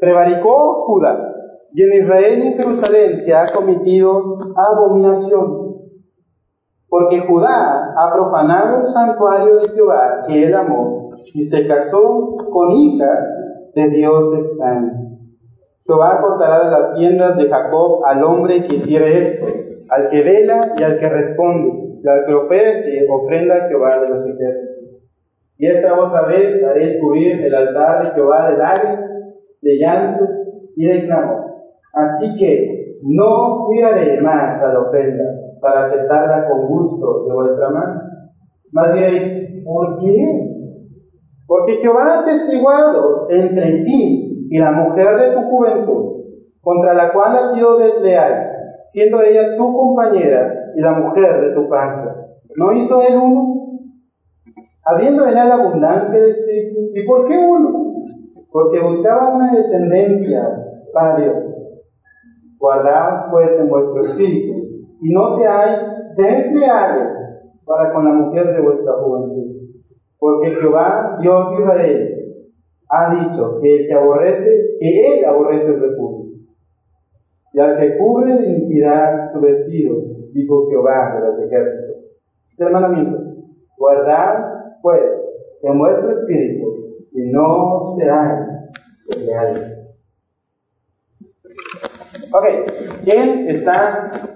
[0.00, 1.32] Prevaricó Judá,
[1.72, 5.71] y en Israel y en Jerusalén se ha cometido abominación.
[6.92, 12.70] Porque Judá ha profanado el santuario de Jehová que él amó, y se casó con
[12.70, 13.08] hija
[13.74, 14.90] de Dios extraño.
[15.80, 19.46] Jehová cortará de las tiendas de Jacob al hombre que hiciere esto,
[19.88, 24.08] al que vela y al que responde, y al que ofrece ofrenda a Jehová de
[24.10, 25.00] los ejércitos.
[25.56, 29.10] Y esta otra vez haré cubrir el altar de Jehová de lágrimas,
[29.62, 30.24] de llanto
[30.76, 31.54] y de clamor.
[31.94, 38.02] Así que no cuidaré más a la ofrenda para aceptarla con gusto de vuestra mano.
[38.72, 40.48] Mas diréis, ¿por qué?
[41.46, 46.24] Porque Jehová ha testiguado entre ti y la mujer de tu juventud,
[46.60, 48.50] contra la cual has sido desleal,
[48.86, 52.10] siendo ella tu compañera y la mujer de tu pacto.
[52.56, 53.54] ¿No hizo él uno?
[54.84, 56.80] Habiendo en él abundancia de espíritu.
[56.94, 57.94] ¿Y por qué uno?
[58.50, 60.42] Porque buscaba una descendencia
[60.92, 61.36] para Dios.
[62.58, 64.61] Guardaos pues en vuestro espíritu
[65.02, 65.82] y no seáis
[66.16, 67.08] desleales
[67.66, 69.56] para con la mujer de vuestra juventud.
[70.18, 72.08] Porque Jehová, Dios de Israel,
[72.88, 76.32] ha dicho que el que aborrece, que él aborrece el refugio.
[77.52, 79.96] Y al que cubre de iniquidad su vestido,
[80.32, 81.96] dijo Jehová de los ejércitos.
[82.50, 83.18] Este el mandamiento.
[83.76, 85.00] Guardad, pues,
[85.62, 88.46] en vuestro espíritu y no seáis
[89.08, 89.78] desleales.
[92.32, 92.44] Ok,
[93.04, 94.31] ¿quién está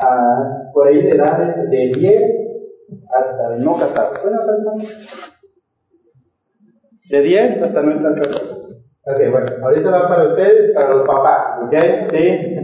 [0.00, 2.22] uh, por ahí de edades de 10
[3.14, 4.14] hasta no casado?
[7.10, 8.64] De 10 hasta no estar casado.
[9.06, 11.74] Ok, bueno, ahorita va para ustedes, para los papás, ¿ok?
[12.10, 12.54] Sí.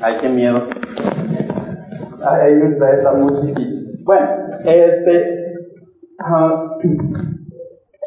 [0.00, 0.62] Ay, qué miedo.
[2.24, 2.60] Ay, ahí
[2.94, 3.90] está muy chiquito.
[4.04, 4.28] Bueno,
[4.64, 5.44] este.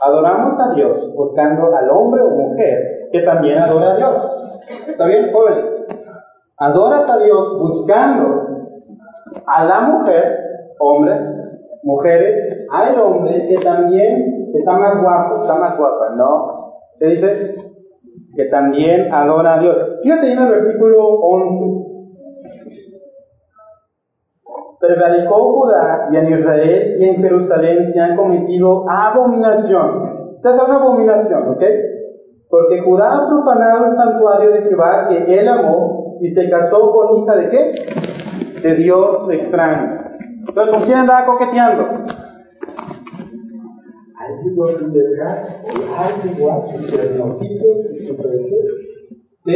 [0.02, 4.64] adoramos a Dios buscando al hombre o mujer que también adora a Dios.
[4.88, 5.77] ¿Está bien, jóvenes?
[6.60, 8.48] Adoras a Dios buscando
[9.46, 10.40] a la mujer,
[10.80, 11.22] hombres,
[11.84, 16.74] mujeres, al hombre que también está más guapo, está más guapa, ¿no?
[16.98, 17.56] ¿Qué dice?
[18.36, 19.78] Que también adora a Dios.
[20.02, 21.86] Fíjate en el versículo 11.
[24.80, 30.34] Prevalicó Judá y en Israel y en Jerusalén se han cometido abominación.
[30.38, 31.64] Esta es una abominación, ¿ok?
[32.50, 37.24] Porque Judá ha profanado el santuario de Jehová que él amó y se casó con
[37.24, 38.62] hija de qué?
[38.62, 40.08] De Dios extraño.
[40.48, 42.06] Entonces, ¿con quién andaba coqueteando?
[49.46, 49.54] ¿Sí?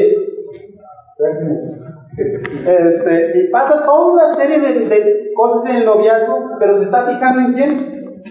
[2.65, 7.41] Este, y pasa toda una serie de, cosas en el noviazgo, pero se está fijando
[7.41, 8.21] en quién?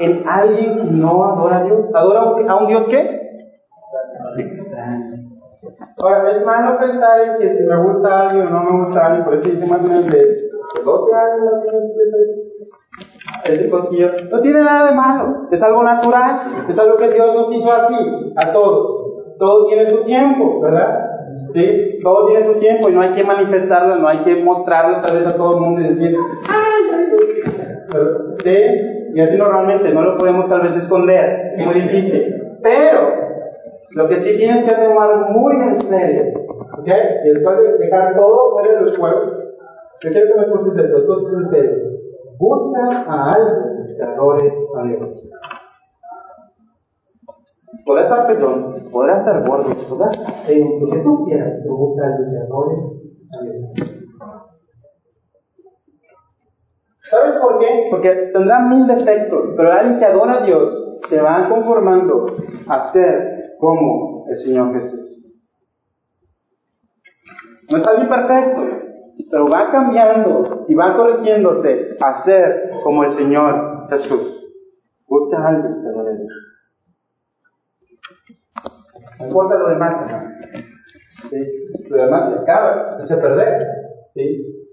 [0.00, 1.88] En alguien que no adora a Dios.
[1.92, 3.20] ¿Adora a un Dios qué?
[4.38, 5.17] Extraño.
[5.98, 9.24] Ahora, es malo pensar en que si me gusta alguien o no me gusta alguien,
[9.24, 10.50] por eso dice más o menos de
[10.84, 11.52] 12 años,
[13.44, 14.10] ese cosquillo.
[14.30, 18.32] No tiene nada de malo, es algo natural, es algo que Dios nos hizo así,
[18.36, 19.36] a todos.
[19.38, 21.04] Todo tiene su tiempo, ¿verdad?
[21.52, 21.98] ¿Sí?
[22.02, 25.26] Todo tiene su tiempo y no hay que manifestarlo, no hay que mostrarlo tal vez
[25.26, 26.16] a todo el mundo y decir,
[26.48, 26.68] ¡ay!
[28.42, 28.56] ¿Sí?
[29.14, 32.34] Y así normalmente no lo podemos tal vez esconder, es muy difícil.
[32.62, 33.27] Pero
[33.98, 36.32] Lo que sí tienes que tomar muy en serio,
[36.78, 36.88] ¿ok?
[37.24, 39.32] Y después de dejar todo fuera de los juegos,
[40.00, 41.78] yo quiero que me escuches esto, esto es en serio.
[42.38, 45.28] Busca a alguien que adore a Dios.
[47.84, 52.04] Podrá estar perdón, podrá estar gordo, podrá estar feo, lo que tú quieras, pero busca
[52.04, 52.76] a alguien que adore
[53.36, 53.98] a Dios.
[57.10, 57.88] ¿Sabes por qué?
[57.90, 62.36] Porque tendrá mil defectos, pero alguien que adora a Dios se va conformando
[62.68, 65.08] a ser como el Señor Jesús.
[67.70, 68.62] No está bien perfecto,
[69.30, 74.44] pero va cambiando y va corrigiéndose a ser como el Señor Jesús.
[75.06, 76.48] Busca a alguien que Dios.
[79.18, 80.34] No importa lo demás, hermano.
[81.30, 81.36] ¿Sí?
[81.88, 83.66] Lo demás se acaba, se echa a perder.
[84.14, 84.66] ¿Sí?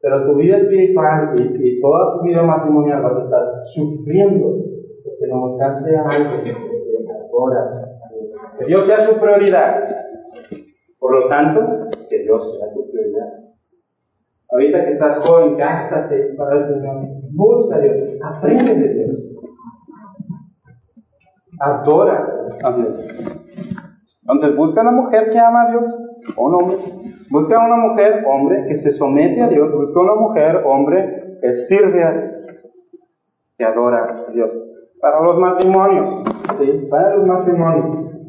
[0.00, 4.71] Pero tu vida espiritual y, toda tu vida matrimonial vas a estar sufriendo
[5.22, 6.56] porque no buscaste a alguien que
[7.32, 7.88] ahora
[8.58, 9.88] que Dios sea su prioridad.
[10.98, 13.28] Por lo tanto, que Dios sea tu prioridad.
[14.50, 17.06] Ahorita que estás joven, gástate para el Señor.
[17.32, 17.96] Busca a Dios.
[18.22, 19.16] Aprende de Dios.
[21.60, 23.00] Adora a Dios.
[24.20, 25.94] Entonces, busca a una mujer que ama a Dios
[26.36, 26.76] o un hombre
[27.30, 29.72] Busca una mujer, hombre, que se somete a Dios.
[29.72, 32.32] Busca una mujer, hombre, que sirve a Dios,
[33.56, 34.71] que adora a Dios.
[35.02, 36.22] Para los matrimonios,
[36.60, 36.86] ¿sí?
[36.88, 37.86] Para los matrimonios.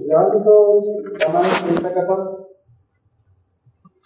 [0.07, 0.83] Levanten todos
[1.19, 2.47] la mano que está casado.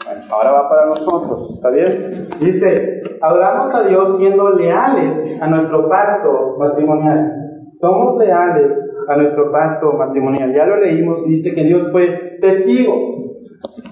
[0.05, 2.11] Bueno, ahora va para nosotros, ¿está bien?
[2.41, 7.31] Dice, hablamos a Dios siendo leales a nuestro pacto matrimonial.
[7.79, 8.77] Somos leales
[9.07, 10.53] a nuestro pacto matrimonial.
[10.53, 12.93] Ya lo leímos dice que Dios fue testigo.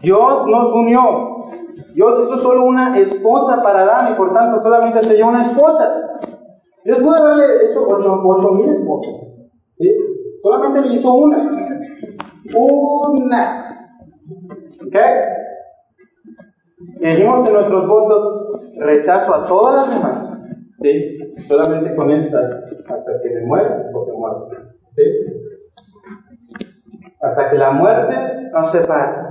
[0.01, 1.45] Dios nos unió.
[1.93, 6.01] Dios hizo solo una esposa para Adán y por tanto solamente se dio una esposa.
[6.86, 9.15] Dios pudo haberle hecho ocho, mil esposas.
[10.41, 11.38] Solamente le hizo una.
[12.54, 13.89] Una.
[14.86, 14.95] ¿Ok?
[17.00, 20.39] Y dijimos en nuestros votos rechazo a todas las demás.
[20.82, 21.17] ¿Sí?
[21.48, 24.38] Solamente con esta hasta que me muera o se muera.
[24.95, 25.04] ¿Sí?
[27.19, 28.15] Hasta que la muerte
[28.54, 29.26] nos separe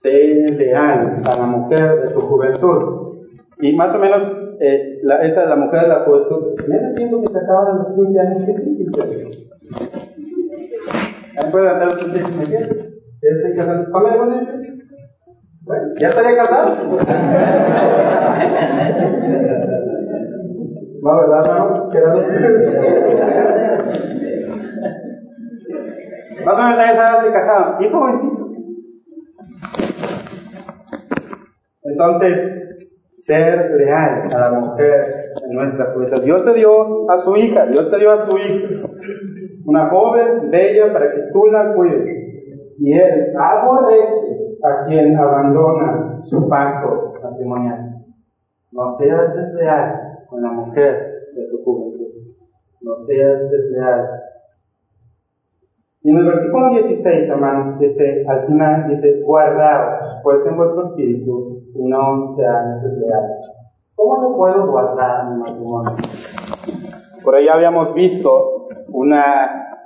[0.00, 3.26] sé leal a la mujer de tu juventud.
[3.60, 4.24] Y más o menos,
[4.60, 7.78] eh, la, esa de la mujer de la juventud, en ese tiempo que se acaban
[7.78, 9.48] los 15 años, ¿qué 15 años?
[11.36, 12.88] ¿Me puede andar usted si me quiere?
[13.20, 13.86] ¿Quieres casado?
[13.92, 14.28] ¿Pamela con
[15.62, 16.98] Bueno, ¿ya estaría casado?
[21.00, 21.90] ¿Va verdad, hermano?
[26.44, 27.82] Más o menos a esa edad se casaban.
[27.82, 28.48] Y jovencito.
[31.82, 32.67] Entonces,
[33.28, 36.22] ser leal a la mujer en nuestra juventud.
[36.22, 38.88] Dios te dio a su hija, Dios te dio a su hija,
[39.66, 42.08] una joven bella para que tú la cuides.
[42.78, 48.02] Y él aborrece a quien abandona su pacto matrimonial.
[48.72, 50.94] No seas desleal con la mujer
[51.34, 52.08] de tu juventud.
[52.80, 54.08] No seas desleal
[56.08, 61.57] y en el versículo 16, hermanos, dice, al final dice, guardaos, pues en vuestro espíritu,
[61.78, 63.50] no sean desleales.
[63.94, 65.96] ¿Cómo yo puedo guardar mi matrimonio?
[67.24, 69.80] Por ahí habíamos visto una,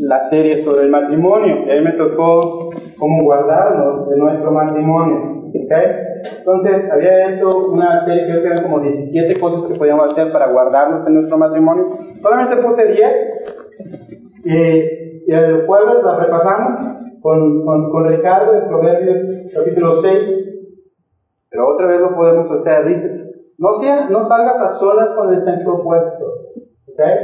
[0.00, 5.36] la serie sobre el matrimonio, y ahí me tocó cómo guardarnos de nuestro matrimonio.
[5.48, 6.38] ¿Okay?
[6.38, 10.52] Entonces, había hecho una serie, creo que eran como 17 cosas que podíamos hacer para
[10.52, 11.88] guardarnos en nuestro matrimonio.
[12.20, 13.12] Solamente puse 10.
[14.44, 16.86] Y y el jueves la repasamos
[17.20, 20.55] con, con, con Ricardo en Proverbios capítulo 6.
[21.56, 22.84] Pero otra vez lo podemos hacer.
[22.84, 26.26] Dice, no, seas, no salgas a solas con el sexo opuesto.
[26.92, 27.16] ¿okay?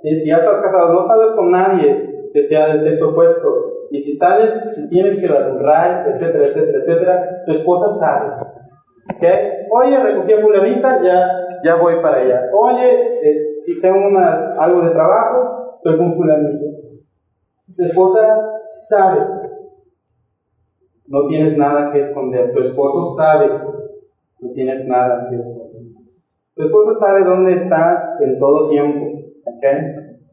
[0.00, 3.48] Si ya estás casado, no salgas con nadie que sea del sexo opuesto.
[3.90, 8.32] Y si sales, si tienes que dar un ray, etcétera, etcétera, etcétera, tu esposa sabe.
[9.16, 9.66] ¿Okay?
[9.72, 11.28] Oye, recogí a fulanita, ya,
[11.64, 12.42] ya voy para allá.
[12.52, 12.96] Oye,
[13.66, 16.64] si tengo una, algo de trabajo, estoy con fulanito.
[17.76, 18.38] Tu esposa
[18.88, 19.18] sabe.
[21.10, 22.52] No tienes nada que esconder.
[22.52, 23.79] Tu esposo sabe.
[24.40, 25.28] No tienes nada.
[26.54, 29.06] Tu esposa sabe dónde estás en todo tiempo.
[29.56, 29.78] ¿okay?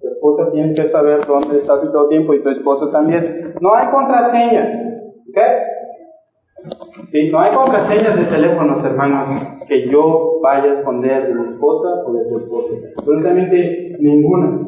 [0.01, 3.53] Tu esposa tiene que saber dónde estás en todo tiempo y tu esposo también.
[3.61, 4.69] No hay contraseñas.
[5.29, 5.39] ¿Ok?
[7.09, 12.03] Sí, no hay contraseñas de teléfonos, hermanos, que yo vaya a esconder de mi esposa
[12.05, 12.73] o de tu esposo.
[12.97, 14.61] Absolutamente ninguna.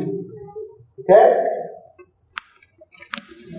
[0.99, 1.11] ¿Ok?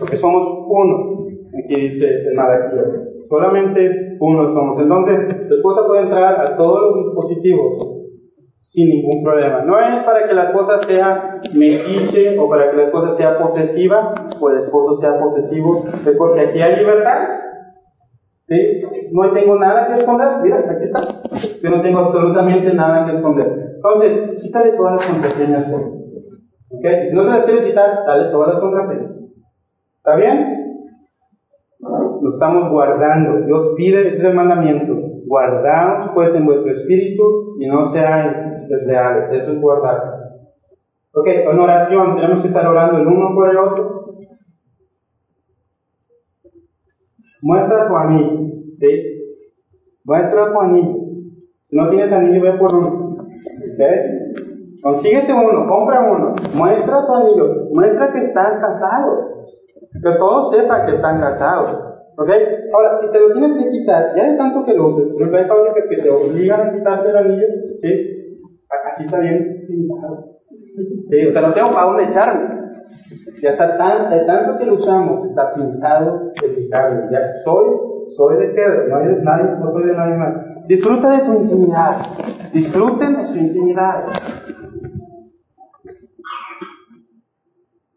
[0.00, 1.26] porque somos uno.
[1.62, 3.09] Aquí dice el Malaquías.
[3.30, 4.82] Solamente uno somos.
[4.82, 8.00] Entonces, tu esposa puede entrar a todos los dispositivos
[8.60, 9.62] sin ningún problema.
[9.62, 14.14] No es para que la esposa sea metiche o para que la esposa sea posesiva
[14.40, 17.28] o el esposo sea posesivo, es porque aquí hay libertad.
[18.48, 18.82] ¿Sí?
[19.12, 21.00] No tengo nada que esconder, mira, aquí está.
[21.62, 23.76] Yo no tengo absolutamente nada que esconder.
[23.76, 25.72] Entonces, quítale todas las contraseñas.
[25.72, 26.84] ¿Ok?
[27.08, 29.12] Si no se las quieres quitar, dale todas las contraseñas.
[29.98, 30.59] ¿Está bien?
[31.82, 33.46] Lo estamos guardando.
[33.46, 34.94] Dios pide, ese es el mandamiento.
[35.26, 39.32] Guardaos pues en vuestro espíritu y no seáis desleales.
[39.32, 40.10] Eso es guardarse.
[41.12, 44.00] Ok, en oración tenemos que estar orando el uno por el otro.
[47.42, 49.46] Muestra tu anillo, ¿sí?
[50.04, 50.94] Muestra tu anillo.
[51.68, 53.16] Si no tienes anillo, ve por uno.
[53.16, 53.80] ¿Ok?
[54.82, 56.34] Consíguete uno, compra uno.
[56.54, 57.70] Muestra tu anillo.
[57.72, 59.39] Muestra que estás casado.
[60.03, 62.01] Que todos sepan que están casados.
[62.16, 62.30] ¿Ok?
[62.74, 65.38] Ahora, si te lo tienes que quitar, ya de tanto que lo uses, por ejemplo,
[65.38, 67.46] hay fábricas que te obligan a quitarte el anillo,
[67.80, 68.38] ¿sí?
[68.92, 70.40] Aquí está bien pintado.
[71.11, 71.26] ¿Sí?
[71.26, 72.61] O sea, no tengo para dónde echarme.
[73.42, 77.09] Ya está tan, de tanto que lo usamos, está pintado de quitarme.
[77.11, 77.66] Ya soy,
[78.16, 80.34] soy de Pedro, no, hay, nadie, no soy de nadie más.
[80.66, 81.96] Disfruta de tu intimidad.
[82.53, 84.05] Disfruten de su intimidad.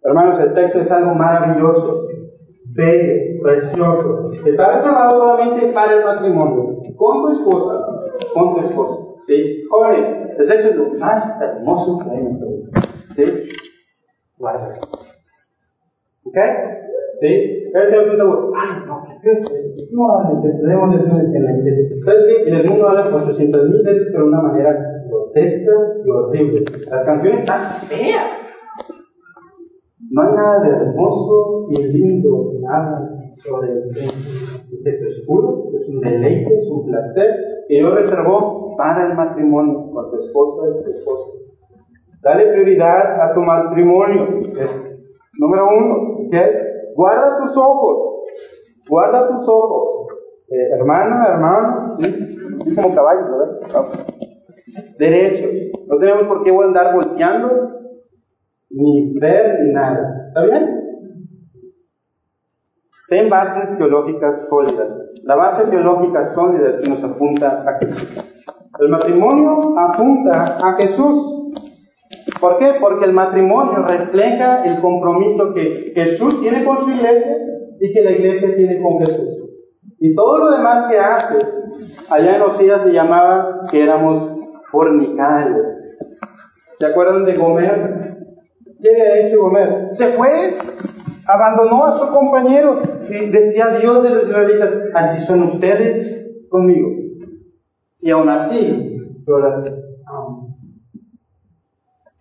[0.04, 2.08] Hermanos, el sexo es algo maravilloso
[2.76, 4.32] bello, precioso.
[4.46, 7.86] Está reservado solamente para el matrimonio, con tu esposa,
[8.34, 9.16] con tu esposo.
[9.28, 9.64] ¿Sí?
[9.70, 12.82] Joven, el sexo es lo más hermoso que hay en nuestra vida.
[13.16, 13.50] ¿Sí?
[14.38, 14.80] Guarda.
[16.26, 16.38] ¿Ok?
[17.22, 17.28] ¿Sí?
[17.74, 18.24] Él te pregunta,
[18.56, 21.96] ay, no, ¿qué es No, tenemos en la iglesia.
[22.06, 22.50] ¿Sabes qué?
[22.50, 24.78] En el mundo habla 400 mil veces, pero de una manera
[25.08, 25.72] grotesca
[26.06, 26.66] y horrible.
[26.90, 28.53] Las canciones están feas.
[30.14, 34.64] No hay nada de hermoso ni lindo, nada sobre el sexo.
[34.72, 37.36] El sexo es puro, es un deleite, es un placer
[37.68, 41.32] que Dios reservó para el matrimonio, con tu esposa y tu esposo.
[42.22, 44.28] Dale prioridad a tu matrimonio.
[45.40, 46.28] Número uno.
[46.28, 46.46] ¿okay?
[46.96, 48.26] Guarda tus ojos.
[48.88, 50.10] Guarda tus ojos.
[50.48, 52.38] Eh, hermana, hermano, ¿sí?
[52.76, 53.88] como caballos, ¿verdad?
[55.00, 55.52] Derechos.
[55.88, 57.83] No tenemos por qué andar volteando
[58.74, 60.28] ni ver ni nada.
[60.28, 60.84] ¿Está bien?
[63.10, 65.12] Ten bases teológicas sólidas.
[65.24, 68.34] La base teológica sólida es que nos apunta a Jesús.
[68.80, 71.54] El matrimonio apunta a Jesús.
[72.42, 72.74] ¿Por qué?
[72.82, 77.38] Porque el matrimonio refleja el compromiso que Jesús tiene con su iglesia
[77.80, 79.44] y que la iglesia tiene con Jesús.
[80.00, 81.38] Y todo lo demás que hace,
[82.10, 84.30] allá en Osías se llamaba que éramos
[84.72, 85.68] fornicarios.
[86.80, 88.13] ¿Se acuerdan de Gomer?
[88.84, 89.96] ¿Qué había hecho Gomer?
[89.96, 90.28] Se fue,
[91.26, 96.90] abandonó a su compañero y decía Dios de los israelitas, así son ustedes conmigo.
[98.02, 99.72] Y aún así, yo las.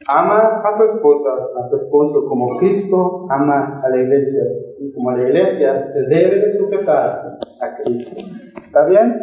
[0.07, 4.43] Ama a tu esposa, a tu esposo, como Cristo ama a la iglesia.
[4.79, 8.17] Y como la iglesia se debe de sujetar a Cristo.
[8.65, 9.21] ¿Está bien?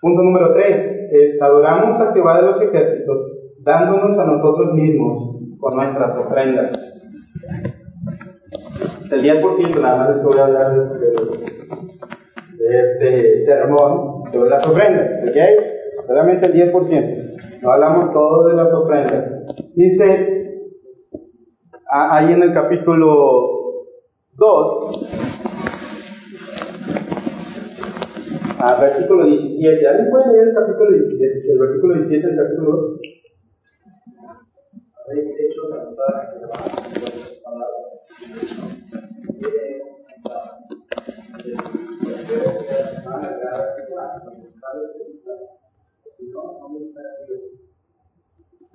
[0.00, 3.29] Punto número tres es adoramos a Jehová de los ejércitos
[3.62, 6.96] dándonos a nosotros mismos con nuestras ofrendas.
[9.10, 11.40] El 10% nada más les voy a hablar de,
[12.70, 16.06] este sermón sobre las ofrendas, ¿ok?
[16.06, 17.60] Solamente el 10%.
[17.62, 19.46] No hablamos todo de las ofrendas.
[19.74, 20.66] Dice
[21.90, 23.86] ahí en el capítulo
[24.34, 25.10] 2,
[28.60, 29.88] a versículo 17.
[29.88, 31.52] ¿Alguien puede leer el capítulo 17?
[31.52, 33.19] El versículo 17 del capítulo 2
[35.10, 37.90] habéis hecho a por vuestras palabras.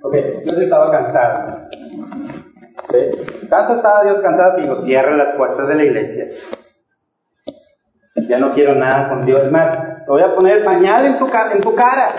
[0.02, 0.14] Ok,
[0.44, 1.70] Dios estaba cansado.
[3.50, 6.28] Tanto estaba Dios cansado que dijo, cierra las puertas de la iglesia.
[8.28, 10.06] Ya no quiero nada con Dios más.
[10.06, 12.16] Te voy a poner pañal en tu, en tu cara.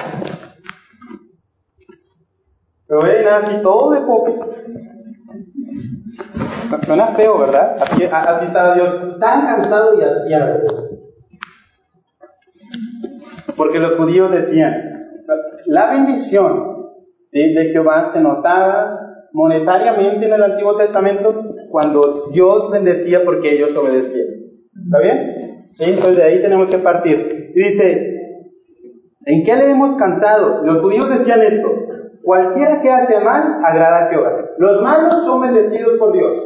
[2.89, 4.01] Pero ven así todo de.
[6.85, 7.77] Suena feo, ¿verdad?
[7.81, 10.61] Así, así estaba Dios, tan cansado y hastiado.
[13.57, 14.75] Porque los judíos decían,
[15.67, 16.77] la bendición
[17.33, 18.99] de Jehová se notaba
[19.33, 24.27] monetariamente en el Antiguo Testamento cuando Dios bendecía porque ellos obedecían.
[24.85, 25.67] ¿Está bien?
[25.79, 27.53] Entonces de ahí tenemos que partir.
[27.55, 28.43] Y dice,
[29.27, 30.65] ¿en qué le hemos cansado?
[30.65, 31.69] Los judíos decían esto,
[32.27, 34.33] Cualquiera que hace mal, agrada a Jehová.
[34.59, 36.43] Los malos son bendecidos por Dios.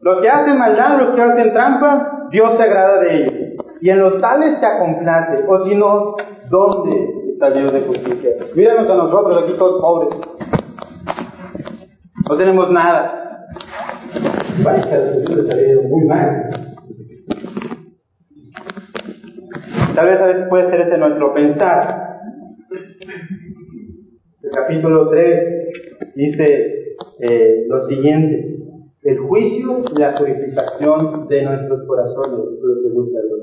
[0.00, 3.34] Los que hacen maldad, los que hacen trampa, Dios se agrada de ellos.
[3.82, 5.44] Y en los tales se complace.
[5.46, 6.14] O si no,
[6.48, 8.30] ¿dónde está Dios de justicia.
[8.54, 10.18] Míranos a nosotros aquí todos pobres.
[12.30, 13.48] No tenemos nada.
[14.64, 16.48] Vaya, les muy mal.
[19.94, 22.01] Tal vez a veces puede ser ese nuestro pensar.
[24.54, 28.58] Capítulo 3 dice eh, lo siguiente.
[29.02, 32.40] El juicio y la purificación de nuestros corazones.
[32.54, 33.40] Eso es lo que gusta a Dios.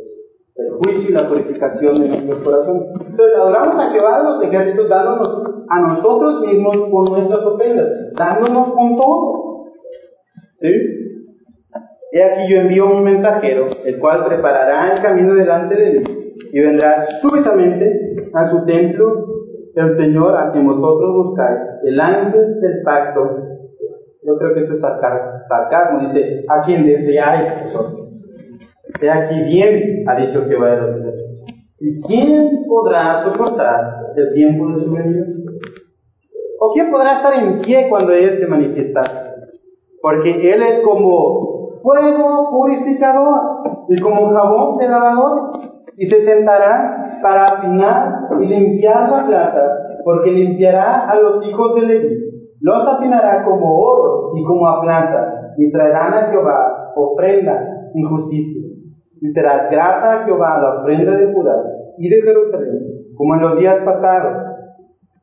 [0.55, 2.83] El juicio y la purificación de nuestros corazones.
[2.93, 8.71] Entonces adoramos a Jehová de los ejércitos dándonos a nosotros mismos con nuestras ofrendas, dándonos
[8.71, 9.73] con todo.
[10.61, 10.69] ¿Sí?
[12.11, 16.03] He aquí yo envío un mensajero, el cual preparará el camino delante de mí,
[16.51, 19.38] y vendrá súbitamente a su templo
[19.75, 23.49] el Señor a quien vosotros buscáis, el ángel del pacto
[24.29, 24.81] yo creo que esto es
[25.47, 25.99] sarcasmo.
[26.01, 28.09] Dice, a quien deseáis vosotros.
[29.01, 31.45] He aquí bien, ha dicho Jehová de los ejércitos.
[31.79, 35.25] ¿Y quién podrá soportar el tiempo de su venida?
[36.59, 39.19] ¿O quién podrá estar en pie cuando Él se manifiestase?
[40.01, 43.39] Porque Él es como fuego purificador
[43.87, 45.69] y como jabón de lavadores.
[45.99, 49.61] Y se sentará para afinar y limpiar la plata,
[50.03, 52.29] porque limpiará a los hijos de Leví
[52.61, 58.61] los afinará como oro y como a plata, y traerán a Jehová ofrenda y justicia.
[59.21, 61.55] Y será grata a Jehová la ofrenda de Judá
[61.97, 64.45] y de Jerusalén, como en los días pasados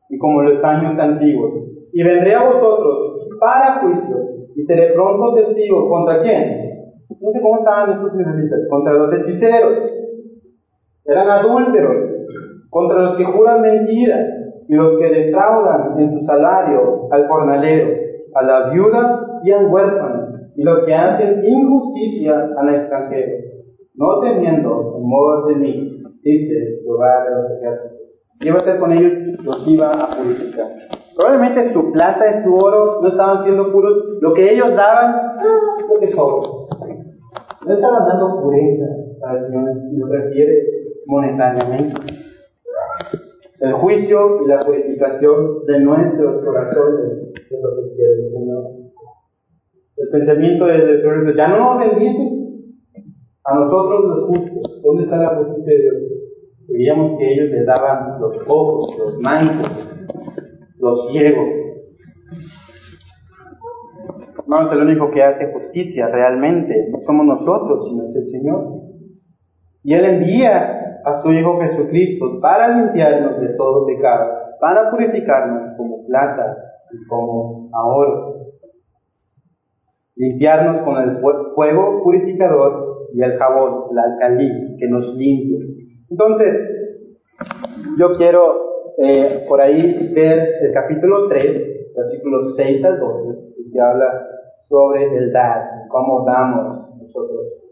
[0.09, 1.53] y como en los años antiguos.
[1.93, 4.17] Y vendré a vosotros para juicio,
[4.55, 6.65] y seré pronto testigo contra quién.
[7.21, 9.73] No sé cómo estaban estos israelitas, contra los hechiceros.
[11.07, 11.95] Eran adúlteros,
[12.69, 14.27] contra los que juran mentiras
[14.67, 17.87] y los que defraudan en su salario al jornalero,
[18.35, 23.37] a la viuda y al huérfano, y los que hacen injusticia al extranjero,
[23.95, 27.97] no teniendo temor de mí, dice Jehová de los ejércitos.
[28.61, 29.13] Hacer con ellos,
[29.45, 30.67] los iba a purificar.
[31.15, 35.37] Probablemente su plata y su oro no estaban siendo puros, lo que ellos daban,
[35.89, 36.47] lo que sobra.
[37.65, 38.85] No estaban dando pureza
[39.23, 40.76] al Señor, lo refiere
[41.07, 42.17] monetariamente
[43.59, 48.63] el juicio y la purificación de nuestros corazones, es lo que quiere el Señor.
[49.97, 52.33] El pensamiento de Señor ya no nos bendices
[53.45, 54.81] a nosotros los justos.
[54.83, 55.95] ¿Dónde está la justicia de Dios?
[56.67, 59.71] Veíamos que ellos les daban los ojos, los mancos,
[60.77, 61.47] los ciegos.
[64.45, 68.81] es el único que hace justicia realmente no somos nosotros, sino es el Señor.
[69.83, 76.05] Y Él envía a su Hijo Jesucristo para limpiarnos de todo pecado, para purificarnos como
[76.05, 76.57] plata
[76.91, 78.35] y como oro.
[80.15, 81.17] Limpiarnos con el
[81.55, 85.59] fuego purificador y el jabón, la alcalí, que nos limpia.
[86.09, 86.55] Entonces,
[87.97, 93.39] yo quiero eh, por ahí ver el capítulo 3, versículos 6 al 12,
[93.71, 94.27] que habla
[94.67, 97.66] sobre el dar, cómo damos nosotros.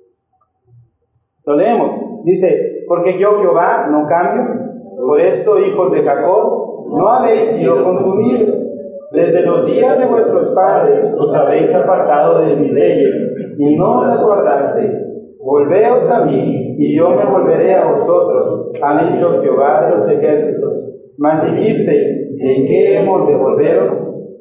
[1.45, 2.23] Lo leemos.
[2.23, 4.65] Dice, porque yo Jehová no cambio.
[4.97, 8.65] Por esto, hijos de Jacob, no habéis sido consumidos.
[9.11, 13.13] Desde los días de vuestros padres os habéis apartado de mis leyes
[13.57, 15.37] y no las guardasteis.
[15.39, 20.73] Volveos a mí y yo me volveré a vosotros, ha dicho Jehová de los ejércitos.
[21.17, 23.95] Mas dijisteis, ¿en qué hemos de volveros?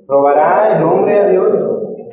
[0.09, 1.53] ¿Robará el hombre a Dios?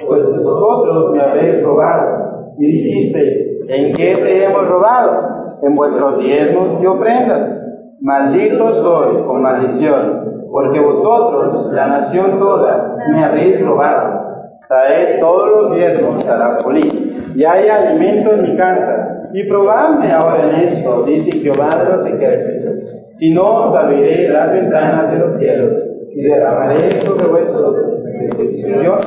[0.08, 2.54] Pues vosotros me habéis robado.
[2.60, 5.42] Y dijisteis, ¿en qué te hemos robado?
[5.62, 7.58] en vuestros diezmos y ofrendas.
[8.00, 14.22] Malditos sois con maldición, porque vosotros, la nación toda, me habéis robado.
[14.68, 16.94] Traed todos los diezmos a la colina,
[17.36, 19.30] y hay alimento en mi casa.
[19.34, 22.96] Y probadme ahora en esto, dice Jehová de los ejércitos.
[23.14, 25.74] Si no, os abriré las ventanas de los cielos,
[26.14, 27.76] y derramaré sobre vuestros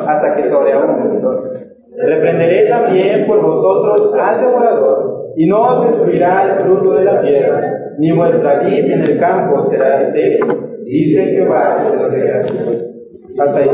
[0.07, 1.74] hasta que sobreabunde.
[1.97, 7.93] Reprenderé también por vosotros al devorador y no os destruirá el fruto de la tierra,
[7.99, 10.45] ni vuestra vid en el campo será estéril,
[10.85, 12.91] dice Jehová de los ejércitos.
[13.39, 13.71] Hasta ahí,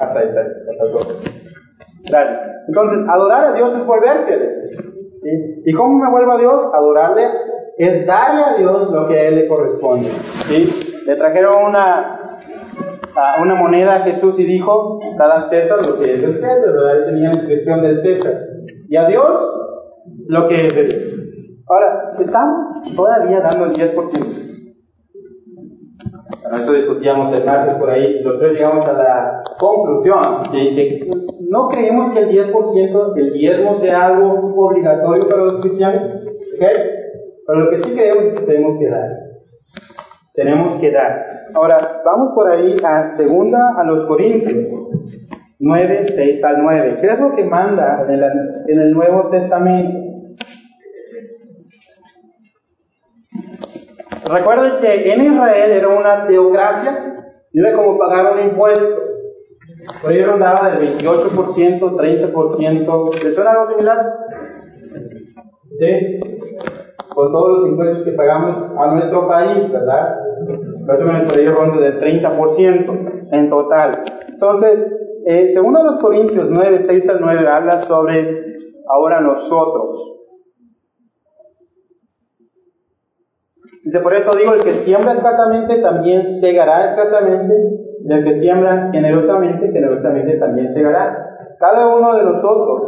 [0.00, 2.52] hasta ahí, hasta ahí.
[2.68, 4.38] Entonces, adorar a Dios es volverse.
[5.22, 5.62] ¿sí?
[5.64, 6.60] ¿Y cómo me vuelvo a Dios?
[6.74, 7.22] Adorarle
[7.78, 10.08] es darle a Dios lo que a Él le corresponde.
[10.46, 11.04] ¿sí?
[11.06, 12.21] Le trajeron una,
[13.42, 17.06] una moneda a Jesús y dijo, cada César lo que es del César, ¿verdad?
[17.06, 18.46] Tenía la inscripción del César.
[18.88, 19.52] Y a Dios
[20.28, 21.12] lo que es
[21.68, 24.52] Ahora, estamos todavía dando el 10%.
[26.42, 31.10] Bueno, eso discutíamos el martes por ahí, nosotros llegamos a la conclusión de que
[31.48, 36.02] no creemos que el 10%, el diezmo sea algo obligatorio para los cristianos,
[36.56, 36.66] ¿ok?
[37.46, 39.08] Pero lo que sí creemos es que tenemos que dar.
[40.34, 41.31] tenemos que dar.
[41.54, 44.54] Ahora, vamos por ahí a segunda a los Corintios,
[45.58, 46.98] 9, 6 al 9.
[47.00, 49.98] ¿Qué es lo que manda en, el Nuevo Testamento?
[54.24, 59.02] Recuerden que en Israel era una teocracia, era como pagar un impuesto.
[60.00, 63.24] Por ahí rondaba del 28%, 30%.
[63.24, 64.14] ¿Le suena algo similar?
[65.78, 66.20] ¿Sí?
[67.14, 70.16] Con todos los impuestos que pagamos a nuestro país, ¿verdad?
[70.86, 74.02] Más o menos por del 30% en total.
[74.28, 74.86] Entonces,
[75.26, 78.42] eh, segundo los Corintios 9, 6 al 9, habla sobre
[78.88, 80.12] ahora nosotros.
[83.84, 87.54] Dice, por esto digo, el que siembra escasamente también segará escasamente,
[88.04, 91.54] y el que siembra generosamente, generosamente también segará.
[91.58, 92.82] Cada uno de nosotros,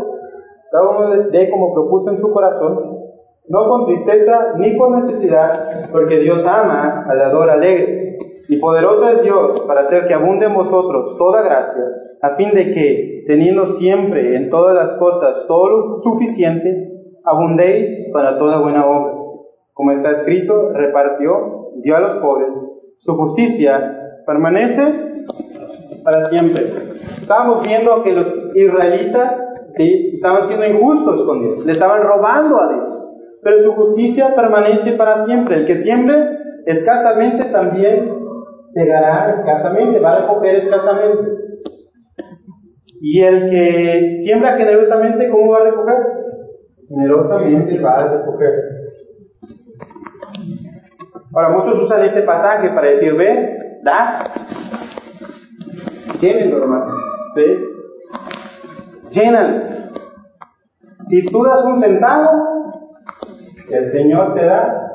[0.70, 2.93] cada uno de como propuso en su corazón,
[3.48, 8.18] no con tristeza ni con necesidad, porque Dios ama al dador alegre.
[8.48, 11.84] Y poderoso es Dios para hacer que abunde en vosotros toda gracia,
[12.22, 16.90] a fin de que, teniendo siempre en todas las cosas todo lo suficiente,
[17.24, 19.24] abundéis para toda buena obra
[19.74, 22.48] como está escrito, repartió, dio a los pobres.
[22.98, 25.24] Su justicia permanece
[26.04, 26.62] para siempre.
[27.20, 29.34] Estábamos viendo que los israelitas
[29.74, 30.12] ¿sí?
[30.14, 32.93] estaban siendo injustos con Dios, le estaban robando a Dios.
[33.44, 35.56] Pero su justicia permanece para siempre.
[35.56, 38.10] El que siembre escasamente también
[38.68, 41.30] segará escasamente, va a recoger escasamente.
[43.02, 45.96] Y el que siembra generosamente, ¿cómo va a recoger?
[46.88, 48.52] Generosamente va a recoger.
[51.34, 54.24] Ahora, muchos usan este pasaje para decir, ve, da,
[56.20, 56.96] llénenlo, hermano,
[57.36, 57.58] ve,
[59.10, 59.66] llénalo.
[61.08, 62.53] Si tú das un centavo,
[63.70, 64.90] el Señor te da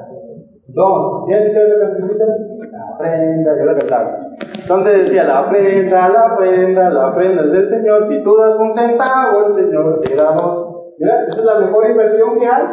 [0.68, 1.26] dos.
[1.30, 2.26] ¿Ya escuchado la cancioncita?
[2.72, 4.20] La prenda, yo la cantaba.
[4.62, 8.08] Entonces decía, la prenda, la prenda, la prenda es del Señor.
[8.10, 10.70] Si tú das un centavo, el Señor te da dos.
[11.00, 12.64] Mira, esa es la mejor inversión que hay.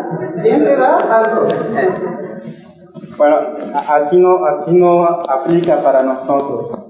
[0.42, 1.46] ¿Quién te da algo?
[3.16, 3.36] Bueno,
[3.88, 6.86] así no, así no aplica para nosotros.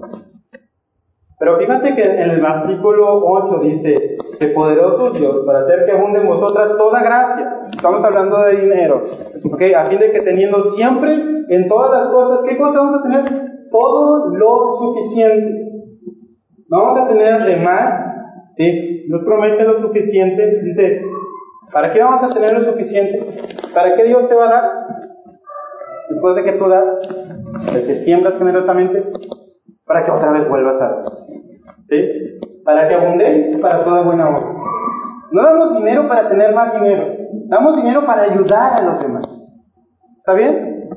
[1.39, 6.21] Pero fíjate que en el versículo 8 dice, que poderoso Dios para hacer que abunde
[6.21, 7.69] en vosotras toda gracia.
[7.75, 9.01] Estamos hablando de dinero.
[9.45, 9.63] ¿Ok?
[9.77, 11.15] A fin de que teniendo siempre
[11.49, 13.25] en todas las cosas, ¿qué cosas vamos a tener?
[13.71, 15.93] Todo lo suficiente.
[16.69, 18.23] Vamos a tener de más.
[18.57, 19.05] ¿sí?
[19.09, 20.63] Nos promete lo suficiente.
[20.63, 21.03] Dice,
[21.73, 23.27] ¿para qué vamos a tener lo suficiente?
[23.75, 24.87] ¿Para qué Dios te va a dar?
[26.09, 29.05] después de que tú das, de que siembras generosamente,
[29.85, 31.05] para que otra vez vuelvas a dar.
[31.89, 31.97] ¿Sí?
[32.67, 34.57] Para que abundéis para toda buena obra.
[35.31, 37.05] No damos dinero para tener más dinero,
[37.47, 39.25] damos dinero para ayudar a los demás.
[40.19, 40.89] ¿Está bien?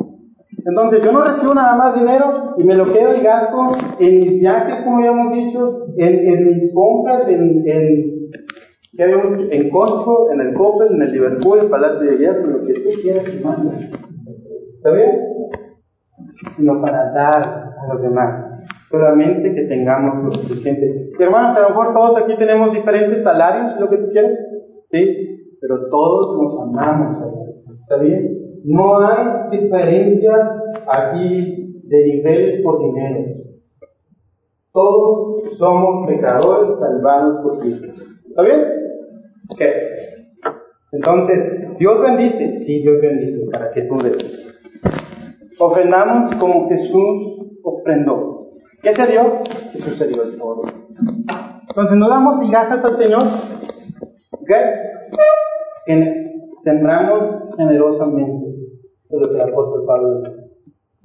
[0.66, 4.40] Entonces yo no recibo nada más dinero y me lo quedo y gasto en mis
[4.40, 8.30] viajes, como habíamos dicho, en, mis compras, en, en,
[8.98, 12.90] en Costco, en el Coppel, en el Liverpool, el Palacio de Hierro, lo que tú
[13.02, 13.38] quieras y
[14.78, 15.12] ¿Está bien?
[16.56, 18.49] Sino para dar a los demás.
[18.90, 21.12] Solamente que tengamos lo suficiente.
[21.20, 24.38] Hermanos, a lo mejor todos aquí tenemos diferentes salarios, lo que tú quieres.
[24.92, 25.58] ¿Sí?
[25.62, 27.34] Pero todos nos amamos.
[27.82, 28.40] ¿Está bien?
[28.64, 30.32] No hay diferencia
[30.88, 33.38] aquí de niveles por niveles.
[34.72, 37.88] Todos somos pecadores salvados por Cristo.
[38.28, 38.62] ¿Está bien?
[39.58, 39.74] ¿Qué?
[40.92, 42.58] Entonces, Dios bendice.
[42.58, 44.50] Sí, Dios bendice para que tú des.
[45.60, 48.39] Ofrendamos como Jesús ofrendó.
[48.82, 49.42] ¿Qué se dio?
[49.76, 50.62] Se dio el todo.
[51.68, 53.24] Entonces no damos migajas al Señor.
[54.32, 54.52] ¿Ok?
[56.64, 58.48] Sembramos generosamente.
[59.10, 60.24] Es lo que el apóstol Pablo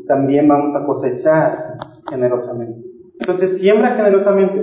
[0.06, 1.78] También vamos a cosechar
[2.10, 2.80] generosamente.
[3.20, 4.60] Entonces siembra generosamente.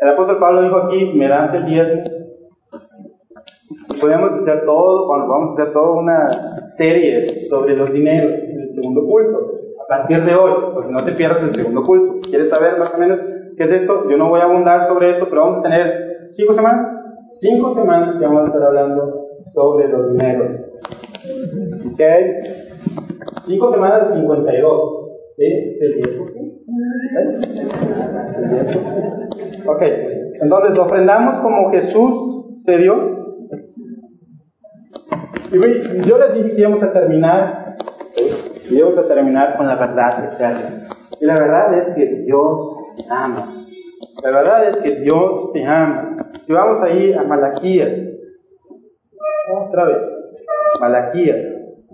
[0.00, 2.18] El apóstol Pablo dijo aquí, me das el diezmo
[4.00, 6.28] podemos hacer todo, bueno, vamos a hacer toda una
[6.66, 9.57] serie sobre los dineros en el segundo culto,
[9.88, 12.20] partir de hoy, porque no te pierdas el segundo culto.
[12.28, 13.20] ¿Quieres saber más o menos
[13.56, 14.08] qué es esto?
[14.08, 16.86] Yo no voy a abundar sobre esto, pero vamos a tener cinco semanas,
[17.40, 20.60] cinco semanas que vamos a estar hablando sobre los dineros.
[21.92, 22.00] ¿Ok?
[23.46, 25.08] Cinco semanas de 52.
[25.36, 25.44] ¿Sí?
[25.80, 26.28] ¿El 10%?
[27.16, 27.40] ¿El
[28.66, 29.18] 10%?
[29.66, 29.82] Ok,
[30.40, 33.18] entonces ofrendamos como Jesús se dio
[35.52, 37.57] y yo les dije que íbamos a terminar,
[38.70, 40.88] y íbamos a terminar con la verdad eterna.
[41.20, 43.66] Y la verdad es que Dios te ama.
[44.22, 46.30] La verdad es que Dios te ama.
[46.44, 47.90] Si vamos ahí a Malaquías,
[49.60, 49.98] otra vez,
[50.80, 51.38] Malaquías,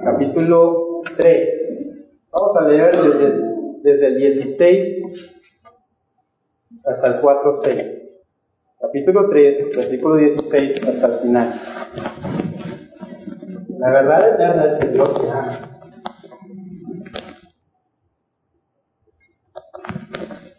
[0.03, 1.49] capítulo 3.
[2.33, 2.97] Vamos a leer
[3.83, 5.31] desde el 16
[6.85, 8.03] hasta el 4.6.
[8.81, 11.55] Capítulo 3, versículo 16 hasta el final.
[13.79, 15.74] La verdad eterna es que Dios te ama.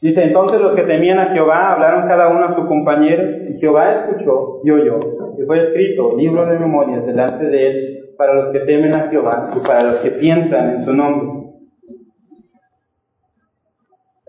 [0.06, 3.90] Dice, entonces los que temían a Jehová hablaron cada uno a su compañero, y Jehová
[3.90, 5.00] escuchó y oyó,
[5.36, 9.50] y fue escrito libro de memorias delante de él para los que temen a Jehová
[9.56, 11.50] y para los que piensan en su nombre.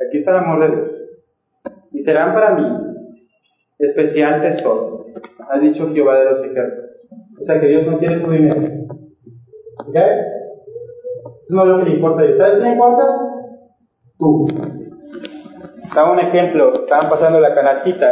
[0.08, 0.90] Aquí está el amor de Dios.
[1.92, 2.64] Y serán para mí
[3.78, 5.08] especial tesoro,
[5.46, 6.90] ha dicho Jehová de los ejércitos.
[7.38, 8.62] O sea que Dios no quiere tu dinero.
[9.86, 9.94] ¿Ok?
[9.94, 12.38] Eso no es lo que le importa a Dios.
[12.38, 13.02] ¿Sabes qué le importa?
[14.18, 14.46] Tú.
[15.96, 18.06] Estaba un ejemplo, estaban pasando la canastita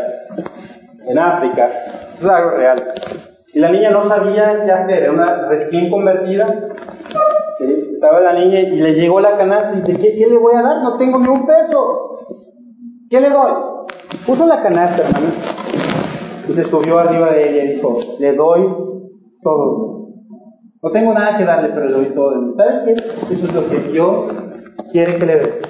[1.06, 1.68] en África,
[2.14, 2.82] eso es algo real.
[3.52, 6.46] Y la niña no sabía qué hacer, era una recién convertida.
[7.92, 10.62] Estaba la niña y le llegó la canasta y dice, ¿qué, ¿qué, le voy a
[10.62, 10.82] dar?
[10.82, 12.20] No tengo ni un peso.
[13.10, 13.52] ¿Qué le doy?
[14.26, 15.26] Puso la canasta, hermano,
[16.48, 18.62] y se subió arriba de ella y dijo, le doy
[19.42, 20.08] todo.
[20.82, 22.54] No tengo nada que darle, pero le doy todo.
[22.56, 22.92] ¿Sabes qué?
[22.94, 24.34] Eso es lo que Dios
[24.90, 25.60] quiere que le dé.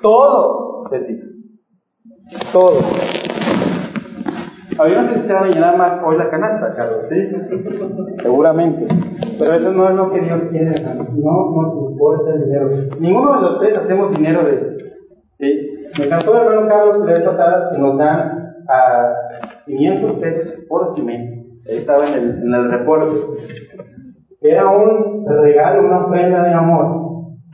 [0.00, 1.31] Todo de ti.
[2.52, 2.78] Todo.
[4.78, 7.16] Ahora no sé si se va a llenar más hoy la canasta, Carlos, ¿sí?
[8.22, 8.86] Seguramente.
[9.38, 11.08] Pero eso no es lo que Dios quiere, hermano.
[11.14, 12.68] No nos importa el dinero.
[12.98, 14.66] Ninguno de los tres hacemos dinero de eso.
[15.38, 15.72] ¿sí?
[15.98, 19.12] Me encantó hermano Carlos que le pasada que nos dan a
[19.66, 21.46] 500 pesos por mes.
[21.66, 23.14] Estaba en el, en el reporte.
[24.40, 27.01] Era un regalo, una ofrenda de amor.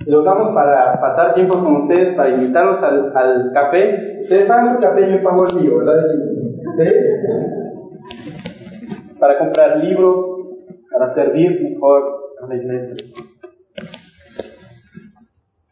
[0.09, 4.21] Lo usamos para pasar tiempo con ustedes, para invitarlos al, café.
[4.23, 6.03] Ustedes pagan su café y yo pago el mío, ¿verdad?
[9.21, 10.17] Para comprar libros,
[10.91, 12.05] para servir mejor
[12.43, 13.07] a la iglesia.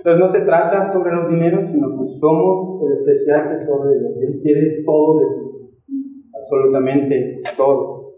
[0.01, 4.13] Entonces no se trata sobre los dineros, sino que somos el especial tesoro de Dios.
[4.21, 5.95] Él quiere todo de ti,
[6.43, 8.13] absolutamente todo.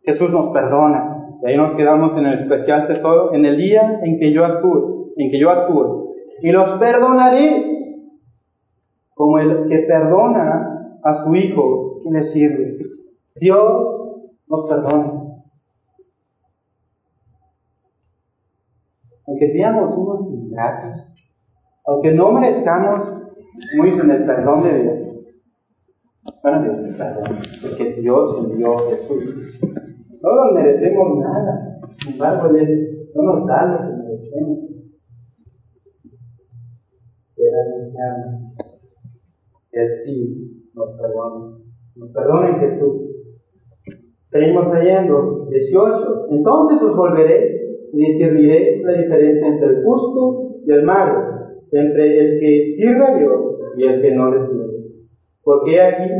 [0.00, 1.14] Jesús nos perdona.
[1.42, 4.97] Y ahí nos quedamos en el especial tesoro, en el día en que yo actúe,
[5.18, 6.14] en que yo actúe.
[6.40, 7.78] Y los perdonaré,
[9.14, 12.78] como el que perdona a su hijo que le sirve.
[13.34, 15.24] Dios nos perdona.
[19.26, 21.04] Aunque seamos unos ingratos,
[21.84, 23.08] aunque no merezcamos,
[23.72, 24.98] como dicen, el perdón de Dios.
[26.42, 29.58] Bueno, Dios te perdona, porque Dios envió a Jesús.
[30.22, 32.50] No nos merecemos nada, sin embargo,
[33.14, 34.77] no nos da lo que merecemos.
[37.50, 38.38] Pero
[39.72, 41.58] Él sí nos perdona.
[41.96, 43.08] Nos perdona en Jesús.
[44.30, 46.26] Seguimos leyendo, 18.
[46.30, 47.58] Entonces os volveré
[47.92, 51.14] y discerniréis la diferencia entre el justo y el malo,
[51.72, 53.40] entre el que sirve a Dios
[53.76, 54.78] y el que no le sirve.
[55.42, 56.10] Porque aquí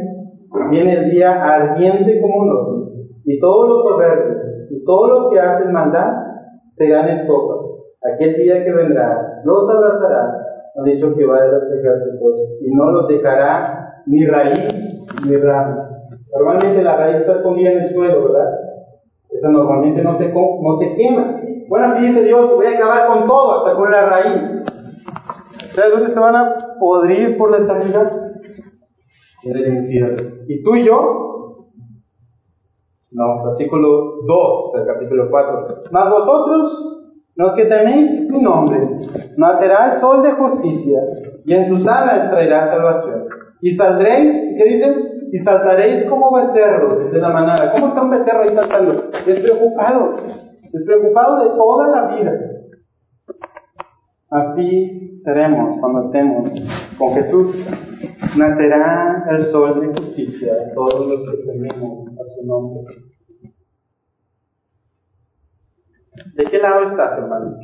[0.71, 2.93] viene el día ardiente como un horno,
[3.25, 4.39] y todos los soberbios
[4.71, 6.13] y todos los que hacen maldad
[6.77, 7.55] serán estopa.
[8.15, 10.38] Aquel día que vendrá los abrazará,
[10.79, 15.89] ha dicho Jehová de los ejércitos, y no los dejará ni raíz ni rama.
[16.33, 18.51] Normalmente la raíz está escondida en el suelo, ¿verdad?
[19.31, 21.41] Esa normalmente no se, no se quema.
[21.69, 24.65] Bueno, aquí dice Dios, voy a acabar con todo, hasta con la raíz.
[25.71, 28.13] ¿Sabes dónde se van a podrir por la eternidad?
[29.45, 30.31] En el infierno.
[30.49, 31.19] ¿Y tú y yo?
[33.11, 35.83] No, versículo 2 del capítulo 4.
[35.91, 36.98] Mas vosotros,
[37.39, 38.81] los que teméis mi nombre,
[39.37, 41.01] nacerá el sol de justicia,
[41.45, 43.27] y en sus alas traerá salvación.
[43.61, 45.29] Y saldréis, ¿qué dicen?
[45.31, 47.71] Y saltaréis como becerros de la manada.
[47.73, 49.11] ¿Cómo está un becerro ahí saltando?
[49.25, 50.17] Despreocupado,
[50.73, 52.33] despreocupado de toda la vida.
[54.31, 56.51] Así seremos cuando estemos
[56.99, 57.57] con Jesús.
[58.37, 63.08] Nacerá el sol de justicia todos los que tememos a su nombre.
[66.35, 67.57] ¿De qué lado estás, hermano?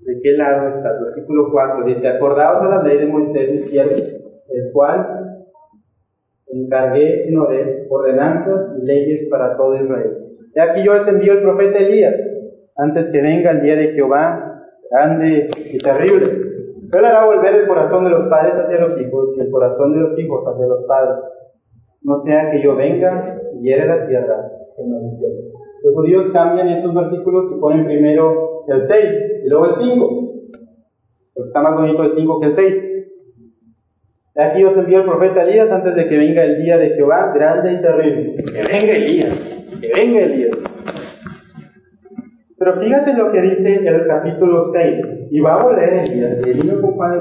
[0.00, 1.00] ¿De qué lado estás?
[1.04, 5.30] Versículo 4 dice, acordaos de la ley de Moisés, siervo, el cual
[6.46, 10.16] encargué en Oré ordenanzas y leyes para todo Israel.
[10.54, 12.14] Y aquí yo os envío el profeta Elías,
[12.76, 16.26] antes que venga el día de Jehová, grande y terrible.
[16.92, 20.00] Él hará volver el corazón de los padres hacia los hijos y el corazón de
[20.00, 21.24] los hijos hacia los padres.
[22.02, 25.59] No sea que yo venga y hiere la tierra con maldición.
[25.82, 29.04] Los judíos cambian estos versículos y ponen primero el 6
[29.44, 30.32] y luego el 5.
[31.34, 32.74] Porque está más bonito el 5 que el 6.
[34.36, 37.72] Aquí os envió el profeta Elías antes de que venga el día de Jehová, grande
[37.72, 38.34] y terrible.
[38.44, 40.58] Que venga Elías, que venga Elías.
[42.58, 45.28] Pero fíjate lo que dice el capítulo 6.
[45.30, 47.20] Y va a leer el, el libro compadre,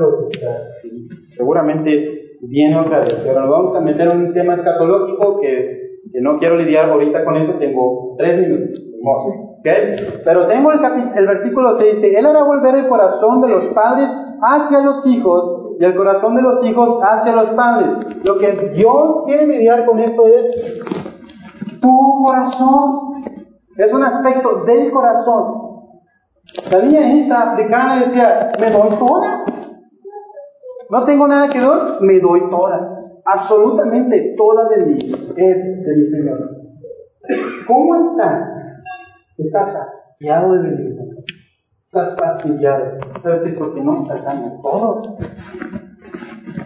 [1.28, 3.14] seguramente viene otra vez.
[3.26, 7.24] Pero nos vamos a meter en un tema escatológico que, que no quiero lidiar ahorita
[7.24, 7.54] con eso.
[7.54, 8.84] Tengo tres minutos.
[9.60, 10.22] ¿Okay?
[10.26, 10.80] Pero tengo el,
[11.16, 11.95] el versículo 6.
[11.95, 16.36] Dice, Él hará volver el corazón de los padres hacia los hijos y el corazón
[16.36, 18.06] de los hijos hacia los padres.
[18.26, 20.84] Lo que Dios quiere mediar con esto es
[21.80, 23.24] tu corazón.
[23.78, 25.70] Es un aspecto del corazón.
[26.72, 29.45] La niña esta africana decía, me doy toda.
[30.89, 32.95] No tengo nada que dar, me doy toda.
[33.24, 34.97] Absolutamente toda de mí
[35.40, 36.60] es de mi Señor.
[37.68, 38.50] ¿Cómo estás?
[39.38, 41.00] Estás hastiado de venir.
[41.86, 42.98] Estás fastidiado.
[43.24, 43.54] ¿Sabes qué?
[43.54, 45.18] Porque no estás dando todo.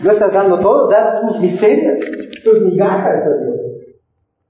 [0.03, 1.99] No estás dando todo, das tus miserias,
[2.43, 3.57] tus migajas a Dios.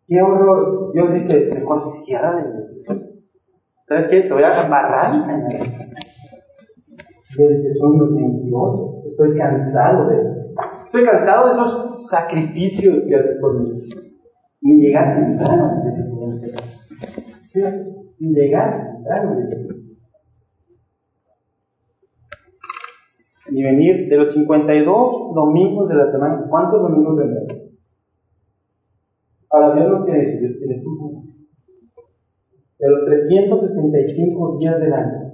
[0.08, 0.92] ¡Qué horror!
[0.94, 3.04] Dios dice, mejor cierra de Dios.
[3.88, 4.22] ¿Sabes qué?
[4.22, 5.68] Te voy a amarrar cañar.
[7.38, 9.06] Dios son los mentirosos.
[9.08, 10.44] Estoy cansado de eso.
[10.86, 13.84] Estoy cansado de esos sacrificios que haces por mí.
[14.64, 15.84] Ni llegar temprano,
[18.20, 18.94] Ni llegar
[23.52, 26.46] Ni venir de los 52 domingos de la semana.
[26.50, 27.64] ¿Cuántos domingos vendrán?
[29.50, 31.22] Ahora Dios no quiere eso, Dios quiere tu
[32.80, 35.34] De los 365 días del año,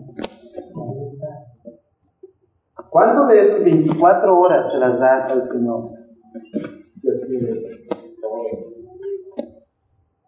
[2.89, 5.91] ¿cuánto de esas 24 horas se las das al Señor?
[7.01, 7.61] Dios quiere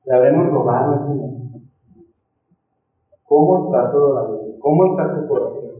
[0.06, 1.30] Le habremos robado Señor.
[3.24, 4.60] ¿Cómo estás vida?
[4.60, 5.72] ¿Cómo está tu corazón?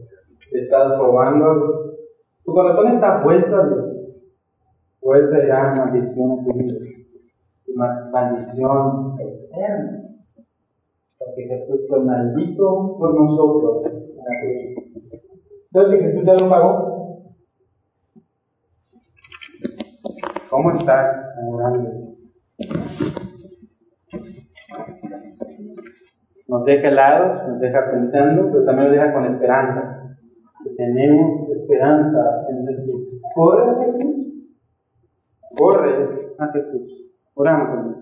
[0.52, 1.96] ¿Estás robando?
[2.44, 3.84] Tu corazón está vuelto a Dios.
[5.02, 6.92] Vuelta ya maldición a tu vida
[7.74, 10.02] más maldición eterna.
[11.18, 13.86] Porque Jesús fue maldito por nosotros
[15.72, 17.24] Entonces, Jesús ya lo pagó.
[20.50, 22.11] ¿Cómo estás adorando?
[26.48, 30.16] Nos deja helados, nos deja pensando, pero también nos deja con esperanza.
[30.76, 33.20] tenemos esperanza en Jesús.
[33.34, 34.16] Corre a Jesús.
[35.56, 36.08] Corre
[36.38, 37.12] a Jesús.
[37.34, 37.96] Oramos,